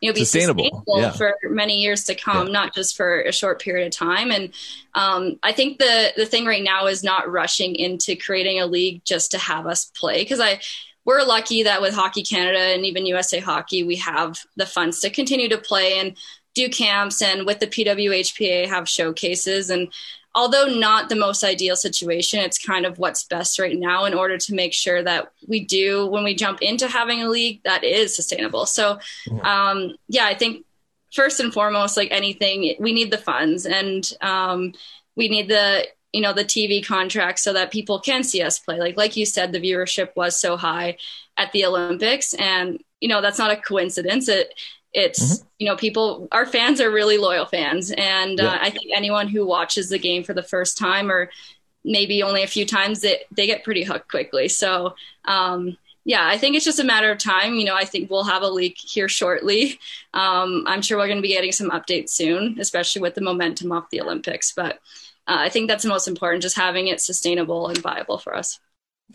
you 0.00 0.10
know 0.10 0.12
be 0.12 0.18
Sustainable, 0.24 0.64
sustainable, 0.64 1.00
yeah. 1.00 1.12
for 1.12 1.36
many 1.44 1.82
years 1.82 2.02
to 2.06 2.16
come, 2.16 2.48
Yeah. 2.48 2.52
not 2.52 2.74
just 2.74 2.96
for 2.96 3.20
a 3.20 3.30
short 3.32 3.62
period 3.62 3.86
of 3.86 3.92
time. 3.92 4.32
And 4.32 4.52
um, 4.96 5.38
I 5.40 5.52
think 5.52 5.78
the 5.78 6.12
the 6.16 6.26
thing 6.26 6.46
right 6.46 6.64
now 6.64 6.86
is 6.86 7.04
not 7.04 7.30
rushing 7.30 7.76
into 7.76 8.16
creating 8.16 8.58
a 8.58 8.66
league 8.66 9.04
just 9.04 9.30
to 9.30 9.38
have 9.38 9.68
us 9.68 9.84
play 9.96 10.24
because 10.24 10.40
I 10.40 10.58
we're 11.04 11.22
lucky 11.22 11.64
that 11.64 11.82
with 11.82 11.94
Hockey 11.94 12.22
Canada 12.22 12.58
and 12.58 12.84
even 12.84 13.06
USA 13.06 13.38
Hockey, 13.38 13.82
we 13.82 13.96
have 13.96 14.38
the 14.56 14.66
funds 14.66 15.00
to 15.00 15.10
continue 15.10 15.48
to 15.48 15.58
play 15.58 15.98
and 15.98 16.16
do 16.54 16.68
camps 16.68 17.20
and 17.20 17.46
with 17.46 17.60
the 17.60 17.66
PWHPA 17.66 18.68
have 18.68 18.88
showcases. 18.88 19.70
And 19.70 19.92
although 20.34 20.66
not 20.66 21.08
the 21.08 21.16
most 21.16 21.44
ideal 21.44 21.76
situation 21.76 22.40
it's 22.40 22.58
kind 22.58 22.84
of 22.86 22.98
what's 22.98 23.24
best 23.24 23.58
right 23.58 23.78
now 23.78 24.04
in 24.04 24.14
order 24.14 24.36
to 24.36 24.54
make 24.54 24.72
sure 24.72 25.02
that 25.02 25.32
we 25.46 25.64
do 25.64 26.06
when 26.06 26.24
we 26.24 26.34
jump 26.34 26.60
into 26.60 26.88
having 26.88 27.22
a 27.22 27.28
league 27.28 27.60
that 27.64 27.84
is 27.84 28.16
sustainable. 28.16 28.66
So 28.66 28.98
um, 29.42 29.94
yeah 30.08 30.26
i 30.26 30.34
think 30.34 30.64
first 31.12 31.38
and 31.40 31.52
foremost 31.52 31.96
like 31.96 32.10
anything 32.10 32.74
we 32.80 32.92
need 32.92 33.10
the 33.10 33.18
funds 33.18 33.66
and 33.66 34.10
um, 34.20 34.72
we 35.14 35.28
need 35.28 35.48
the 35.48 35.86
you 36.14 36.20
know 36.24 36.32
the 36.32 36.44
tv 36.54 36.72
contract 36.94 37.38
so 37.40 37.52
that 37.52 37.72
people 37.72 37.98
can 38.08 38.22
see 38.22 38.40
us 38.48 38.58
play. 38.58 38.78
Like 38.78 38.96
like 38.96 39.16
you 39.16 39.26
said 39.26 39.50
the 39.52 39.60
viewership 39.66 40.10
was 40.16 40.38
so 40.38 40.56
high 40.56 40.96
at 41.36 41.50
the 41.52 41.64
olympics 41.66 42.34
and 42.34 42.66
you 43.00 43.08
know 43.10 43.20
that's 43.20 43.38
not 43.38 43.50
a 43.50 43.56
coincidence. 43.70 44.28
It 44.28 44.54
it's 44.92 45.44
you 45.58 45.66
know 45.68 45.76
people 45.76 46.28
our 46.30 46.46
fans 46.46 46.80
are 46.80 46.90
really 47.00 47.18
loyal 47.18 47.46
fans 47.46 47.90
and 47.90 48.38
Yeah. 48.38 48.46
uh, 48.52 48.58
i 48.66 48.70
think 48.70 48.86
anyone 48.94 49.26
who 49.34 49.44
watches 49.44 49.88
the 49.88 49.98
game 49.98 50.22
for 50.22 50.34
the 50.34 50.48
first 50.54 50.78
time 50.78 51.10
or 51.10 51.30
maybe 51.84 52.22
only 52.22 52.42
a 52.44 52.46
few 52.56 52.64
times 52.64 53.00
they, 53.00 53.16
they 53.36 53.46
get 53.46 53.64
pretty 53.64 53.82
hooked 53.84 54.08
quickly. 54.08 54.46
So 54.48 54.94
um, 55.24 55.76
yeah 56.04 56.24
i 56.34 56.36
think 56.38 56.54
it's 56.54 56.64
just 56.70 56.78
a 56.84 56.84
matter 56.92 57.10
of 57.10 57.18
time. 57.18 57.54
You 57.56 57.64
know 57.68 57.74
i 57.84 57.84
think 57.84 58.08
we'll 58.08 58.24
have 58.34 58.42
a 58.42 58.48
leak 58.60 58.76
here 58.78 59.08
shortly. 59.08 59.80
Um, 60.22 60.64
i'm 60.70 60.82
sure 60.82 60.96
we're 60.98 61.08
going 61.12 61.22
to 61.22 61.28
be 61.30 61.34
getting 61.36 61.52
some 61.60 61.70
updates 61.78 62.10
soon 62.10 62.56
especially 62.60 63.02
with 63.02 63.14
the 63.16 63.20
momentum 63.30 63.72
off 63.72 63.90
the 63.90 64.00
olympics 64.00 64.52
but 64.62 64.78
uh, 65.26 65.36
i 65.38 65.48
think 65.48 65.68
that's 65.68 65.82
the 65.82 65.88
most 65.88 66.08
important 66.08 66.42
just 66.42 66.56
having 66.56 66.88
it 66.88 67.00
sustainable 67.00 67.68
and 67.68 67.78
viable 67.78 68.18
for 68.18 68.34
us 68.34 68.58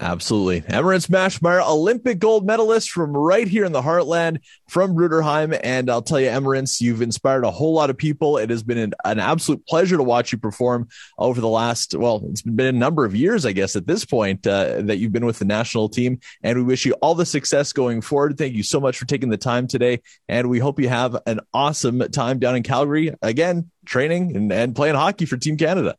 Absolutely. 0.01 0.61
Emerance 0.61 1.07
Maschmeyer, 1.07 1.61
Olympic 1.67 2.19
gold 2.19 2.45
medalist 2.45 2.89
from 2.89 3.11
right 3.11 3.47
here 3.47 3.65
in 3.65 3.73
the 3.73 3.81
heartland 3.81 4.39
from 4.69 4.95
Bruderheim. 4.95 5.59
And 5.61 5.89
I'll 5.89 6.01
tell 6.01 6.21
you, 6.21 6.29
Emirates, 6.29 6.79
you've 6.79 7.01
inspired 7.01 7.43
a 7.43 7.51
whole 7.51 7.73
lot 7.73 7.89
of 7.89 7.97
people. 7.97 8.37
It 8.37 8.49
has 8.49 8.63
been 8.63 8.77
an, 8.77 8.93
an 9.03 9.19
absolute 9.19 9.65
pleasure 9.67 9.97
to 9.97 10.03
watch 10.03 10.31
you 10.31 10.37
perform 10.37 10.87
over 11.17 11.41
the 11.41 11.49
last, 11.49 11.95
well, 11.95 12.21
it's 12.29 12.41
been 12.41 12.67
a 12.67 12.79
number 12.79 13.03
of 13.03 13.13
years, 13.13 13.45
I 13.45 13.51
guess, 13.51 13.75
at 13.75 13.87
this 13.87 14.05
point, 14.05 14.47
uh, 14.47 14.81
that 14.83 14.99
you've 14.99 15.11
been 15.11 15.25
with 15.25 15.39
the 15.39 15.45
national 15.45 15.89
team. 15.89 16.19
And 16.43 16.57
we 16.57 16.63
wish 16.63 16.85
you 16.85 16.93
all 17.01 17.15
the 17.15 17.25
success 17.25 17.73
going 17.73 17.99
forward. 17.99 18.37
Thank 18.37 18.55
you 18.55 18.63
so 18.63 18.79
much 18.79 18.97
for 18.97 19.05
taking 19.05 19.29
the 19.29 19.37
time 19.37 19.67
today. 19.67 20.01
And 20.29 20.49
we 20.49 20.59
hope 20.59 20.79
you 20.79 20.87
have 20.87 21.17
an 21.25 21.41
awesome 21.53 21.99
time 22.11 22.39
down 22.39 22.55
in 22.55 22.63
Calgary, 22.63 23.13
again, 23.21 23.69
training 23.85 24.35
and, 24.37 24.51
and 24.53 24.75
playing 24.75 24.95
hockey 24.95 25.25
for 25.25 25.35
Team 25.35 25.57
Canada. 25.57 25.95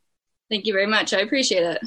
thank 0.49 0.65
you 0.65 0.73
very 0.73 0.87
much 0.87 1.13
i 1.13 1.19
appreciate 1.19 1.63
it 1.63 1.81